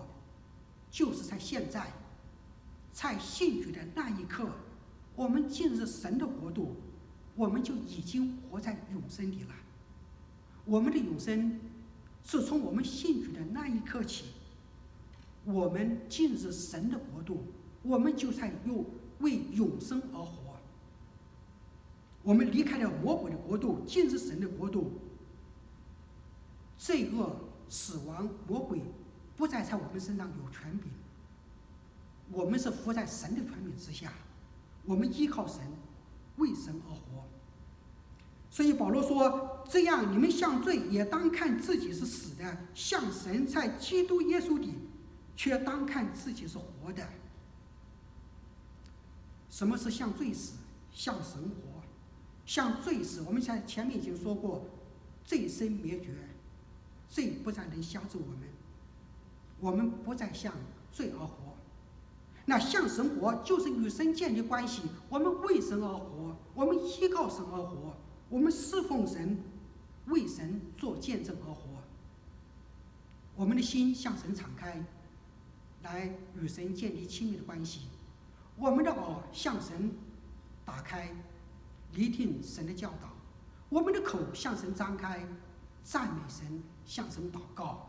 [0.91, 1.87] 就是在现在，
[2.93, 4.49] 在信主的那一刻，
[5.16, 6.76] 我们进入神的国度，
[7.34, 9.55] 我们就已经活在永生里了。
[10.64, 11.59] 我们的永生
[12.22, 14.26] 是从我们信主的那一刻起，
[15.45, 17.45] 我们进入神的国度，
[17.82, 18.84] 我们就在又
[19.20, 20.57] 为永生而活。
[22.22, 25.01] 我们离开了魔鬼的国度，进入神的国度，
[26.78, 27.36] 罪恶、
[27.68, 28.80] 死亡、魔鬼。
[29.34, 30.91] 不再在我们身上有权柄，
[32.33, 34.12] 我们是活在神的权柄之下，
[34.85, 35.61] 我们依靠神，
[36.39, 37.24] 为神而活。
[38.51, 44.74] 所以保罗说：“这样你们向罪也当看自己是死的，向神在基督耶稣里，
[45.37, 47.07] 却当看自己是活的。”
[49.49, 50.55] 什么是向罪死？
[50.91, 51.83] 向神活？
[52.45, 53.22] 向罪死？
[53.22, 54.66] 我们在前面已经说过，
[55.24, 56.14] 罪身灭绝，
[57.09, 58.49] 罪不再能挟制我们。
[59.61, 60.53] 我们不再向
[60.91, 61.52] 罪而活，
[62.45, 64.82] 那向神活就是与神建立关系。
[65.09, 67.97] 我们为神而活，我们依靠神而活，
[68.28, 69.43] 我们侍奉神，
[70.07, 71.61] 为神做见证而活。
[73.34, 74.84] 我们的心向神敞开，
[75.82, 77.88] 来与神建立亲密的关系；
[78.57, 79.90] 我们的耳向神
[80.64, 81.14] 打开，
[81.95, 83.09] 聆听神的教导；
[83.68, 85.24] 我们的口向神张开，
[85.82, 87.88] 赞美神，向神祷告。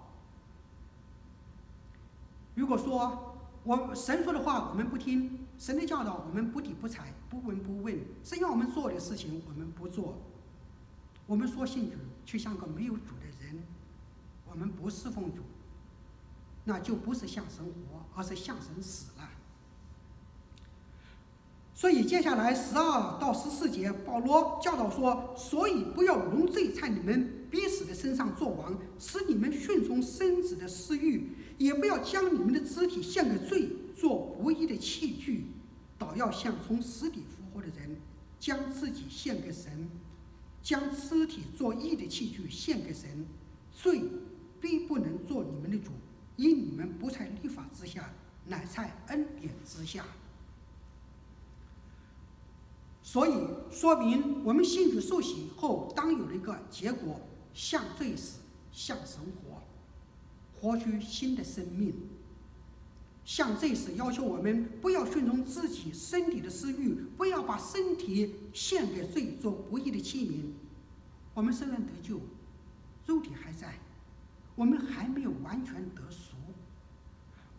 [2.56, 3.33] 如果说
[3.64, 10.18] 我神说的话我们不听，神的教导我们不理不睬，不闻不问，神要我们做的事情我们不做，
[11.26, 13.64] 我们说信主却像个没有主的人，
[14.50, 15.42] 我们不侍奉主，
[16.66, 19.30] 那就不是向神活，而是向神死了。
[21.74, 35.48] 所以接下来十二到十四节，保罗教导说：所以不要容罪在你们逼死的身上作王，使你们顺从身子的私欲；也不要将你们的肢体献给罪，做不义的器具，
[35.98, 37.98] 倒要像从死里复活的人，
[38.40, 39.90] 将自己献给神，
[40.62, 43.26] 将肢体做义的器具献给神。
[43.72, 44.04] 罪
[44.62, 45.92] 并不能做你们的主，
[46.36, 48.14] 因你们不在律法之下，
[48.46, 50.06] 乃在恩典之下。
[53.02, 53.34] 所以
[53.72, 57.20] 说明，我们信主受洗后，当有了一个结果：
[57.52, 58.42] 向罪死，
[58.72, 59.63] 向神活，
[60.64, 61.94] 活出新的生命。
[63.26, 70.46] 像这次，要求我们不要顺从自己身体的私欲，不要把身体献给罪，做不义的器皿。
[71.34, 72.22] 我们虽然得救，
[73.06, 73.78] 肉体还在，
[74.56, 76.38] 我们还没有完全得赎。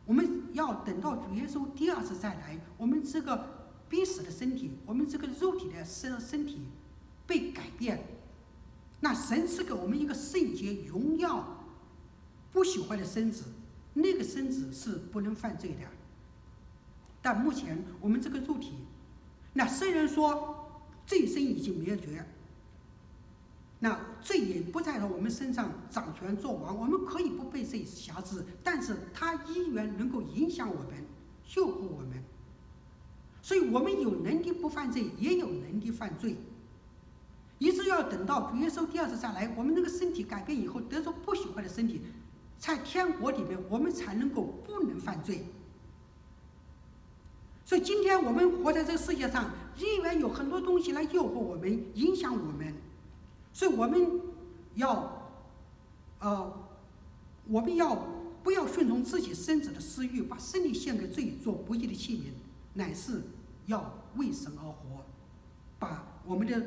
[0.06, 3.60] 我们要等到主耶稣第二次再来，我们这个。
[3.86, 6.62] 逼死的身体，我们这个肉体的身身体
[7.28, 8.02] 被改变，
[9.00, 11.53] 那神赐给我们一个圣洁、荣耀、
[12.54, 13.46] 不喜欢的身子，
[13.94, 15.80] 那个身子是不能犯罪的。
[17.20, 18.74] 但目前我们这个肉体，
[19.54, 22.24] 那虽然说罪身已经灭绝，
[23.80, 31.04] 那罪也不在了我们身上掌权做王，我们可以不被罪辖制，但是它依然能够影响我们，
[31.56, 32.22] 诱惑我们。
[33.42, 36.36] 所以我们有能力不犯罪，也有能力犯罪。
[37.58, 42.02] 一直要等到主耶稣第二次再来，我们那个身体改变以后，得着不喜欢的身体，
[42.58, 45.44] 在天国里面，我们才能够不能犯罪。
[47.64, 52.74] 所以今天我们活在这个世界上，依然有很多东西来诱惑我们，影响我们。
[53.52, 54.20] 所以我们
[54.74, 55.30] 要，
[56.20, 56.52] 呃，
[57.48, 57.94] 我们要
[58.42, 62.32] 不要顺从自己身子的私欲，把身体献给罪，做不义的器皿，
[62.74, 63.22] 乃是。
[63.66, 65.06] 要为神而活，
[65.78, 66.66] 把我们的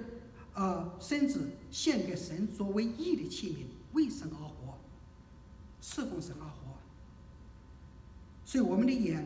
[0.55, 3.65] 呃身子献给神，作为义的器皿，
[3.95, 4.56] 为神而活，
[5.89, 6.75] 侍奉神而活。
[8.43, 9.25] 所以我们的眼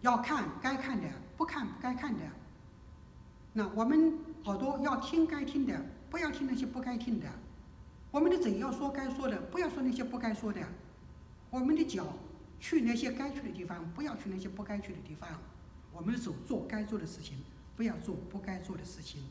[0.00, 1.06] 要看该看的，
[1.36, 2.20] 不看不该看的。
[3.52, 5.78] 那我们耳朵要听该听的，
[6.08, 7.28] 不要听那些不该听的。
[8.10, 10.60] 我们的嘴要说该说的，不要说那些不该说的。
[11.50, 12.14] 我们的脚
[12.58, 15.28] 去那些该去的地方，不要去那些不该去的地方。
[15.92, 17.36] 我们的手做该做的事情，
[17.76, 19.22] 不要做不该做的事情。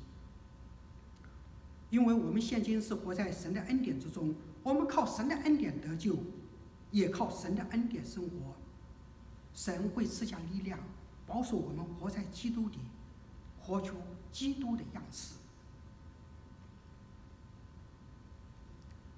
[1.89, 4.35] 因为我们现今是活在神的恩典之中，
[4.65, 6.17] 我们靠神的恩典得救，
[6.89, 8.55] 也靠神的恩典生活。
[9.53, 10.79] 神会赐下力量，
[11.27, 12.79] 保守我们活在基督里，
[13.59, 13.95] 活出
[14.31, 15.35] 基督的样式。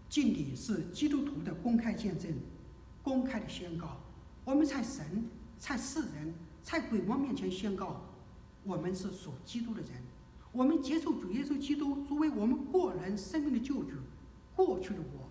[0.10, 2.30] 敬礼是基督徒的公开见证，
[3.02, 4.02] 公开的宣告。
[4.44, 6.34] 我们在神，在世人。
[6.62, 8.02] 在鬼王面前宣告，
[8.66, 9.92] 我们是属基督的人，
[10.52, 13.96] 我们接受主耶稣基督作为我们个人生命的救主。
[14.54, 15.27] 过去的我，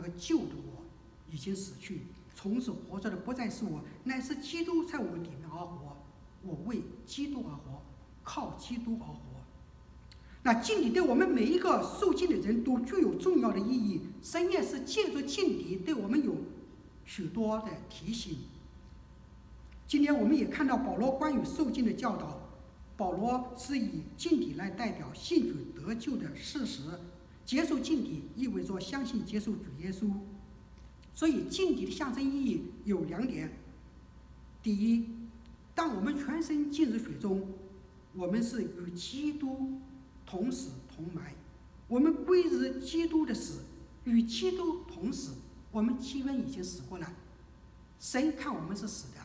[0.00, 0.82] 那个旧的我
[1.30, 5.98] 已经死去，从此活着的不再是我，乃是基督在我里面而活。
[6.42, 7.82] 我为基督而活，
[8.24, 9.18] 靠基督而活。
[10.42, 14.00] 那敬礼对我们每一个受敬的人都具有重要的意义。
[14.22, 16.34] 深夜是借助敬礼对我们有
[17.04, 18.38] 许多的提醒。
[19.86, 22.40] 今天我们也看到保罗关于受敬的教导。
[22.96, 26.84] 保罗是以敬礼来代表信主得救的事实。
[27.50, 30.08] 接受敬礼意味着相信接受主耶稣。
[31.12, 33.50] 所以敬礼的象征意义有两点：
[34.62, 35.08] 第一，
[35.74, 37.48] 当我们全身浸入水中，
[38.14, 39.80] 我们是与基督
[40.24, 41.32] 同死同埋；
[41.88, 43.62] 我们归于基督的死，
[44.04, 45.32] 与基督同死。
[45.72, 47.12] 我们基本已经死过了，
[47.98, 49.20] 神看我们是死的。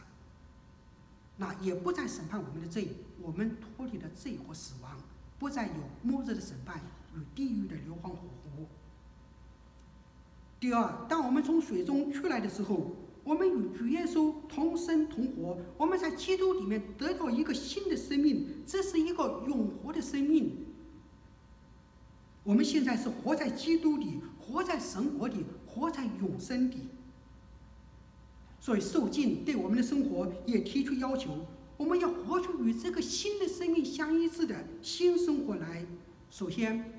[1.37, 2.87] 那也不再审判我们的罪，
[3.21, 4.97] 我们脱离了罪和死亡，
[5.37, 6.81] 不再有末日的审判
[7.15, 8.67] 与地狱的硫磺火湖。
[10.59, 20.65] 第二，当我们从水中出来的时候，我们与主耶稣同生同活，我们在基督里面得到一个新的生命，这是一个永活的生命。
[22.43, 26.89] 我们现在是活在基督里，活在神国里，活在永生里。
[28.59, 31.45] 所以受浸对我们的生活也提出要求，
[31.77, 35.85] 我们要活出与这个新的生命相一致的新生活来。
[36.29, 36.94] 首先，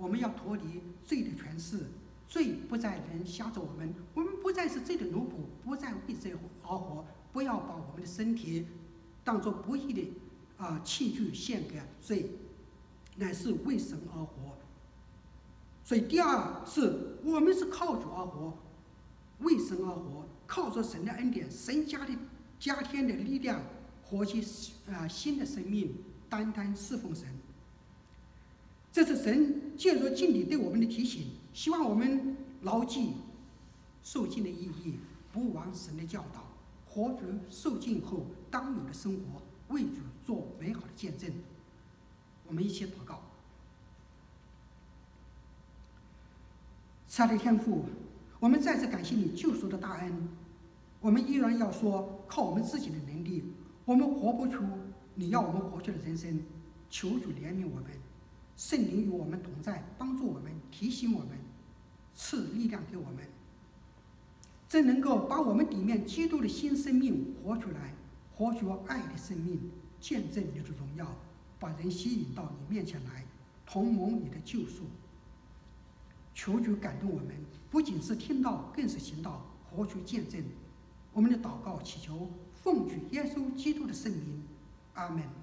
[0.00, 1.86] 我们要脱离罪的权势，
[2.26, 8.66] 罪不再能挟着我们，我们不再是罪的奴仆，不再为罪而活，不要把我们的身体
[9.22, 10.10] 当做不义的
[10.56, 12.30] 啊、器具献给罪，
[13.16, 14.56] 乃是为神而活。
[15.84, 18.56] 所以，第二是我们是靠主而活，
[19.40, 22.12] 为神而活，靠着神的恩典、神加的
[22.58, 23.60] 加添的力量，
[24.04, 25.94] 活起啊新的生命，
[26.28, 27.26] 单单侍奉神。
[28.92, 33.12] 这是神借着敬礼对我们的提醒，希望我们牢记
[34.02, 34.94] 受敬的意义，
[35.32, 36.44] 不忘神的教导，
[36.86, 39.42] 活出受敬后当有的生活，
[39.74, 41.30] 为主做美好的见证。
[42.48, 43.22] 我们一起祷告。
[47.06, 47.84] 慈爱的天父，
[48.40, 50.28] 我们再次感谢你救赎的大恩。
[51.00, 53.44] 我们依然要说，靠我们自己的能力，
[53.84, 54.64] 我们活不出
[55.14, 56.42] 你要我们活出的人生。
[56.88, 57.86] 求主怜悯我们，
[58.60, 61.30] 圣灵与我们同在，帮助我们，提醒我们，
[62.14, 63.26] 赐力量给我们，
[64.68, 67.94] 真能够把我们里面基督的新生命活出来，
[68.34, 69.58] 活出爱的生命，
[69.98, 71.10] 见证你的荣耀，
[71.58, 73.24] 把人吸引到你面前来，
[73.64, 74.82] 同盟你的救赎。
[76.34, 77.34] 求主感动我们，
[77.70, 80.38] 不仅是听到，更是行道，活出见证。
[81.14, 82.28] 我们的祷告祈求，
[82.62, 84.42] 奉主耶稣基督的圣名，
[84.92, 85.39] 阿门。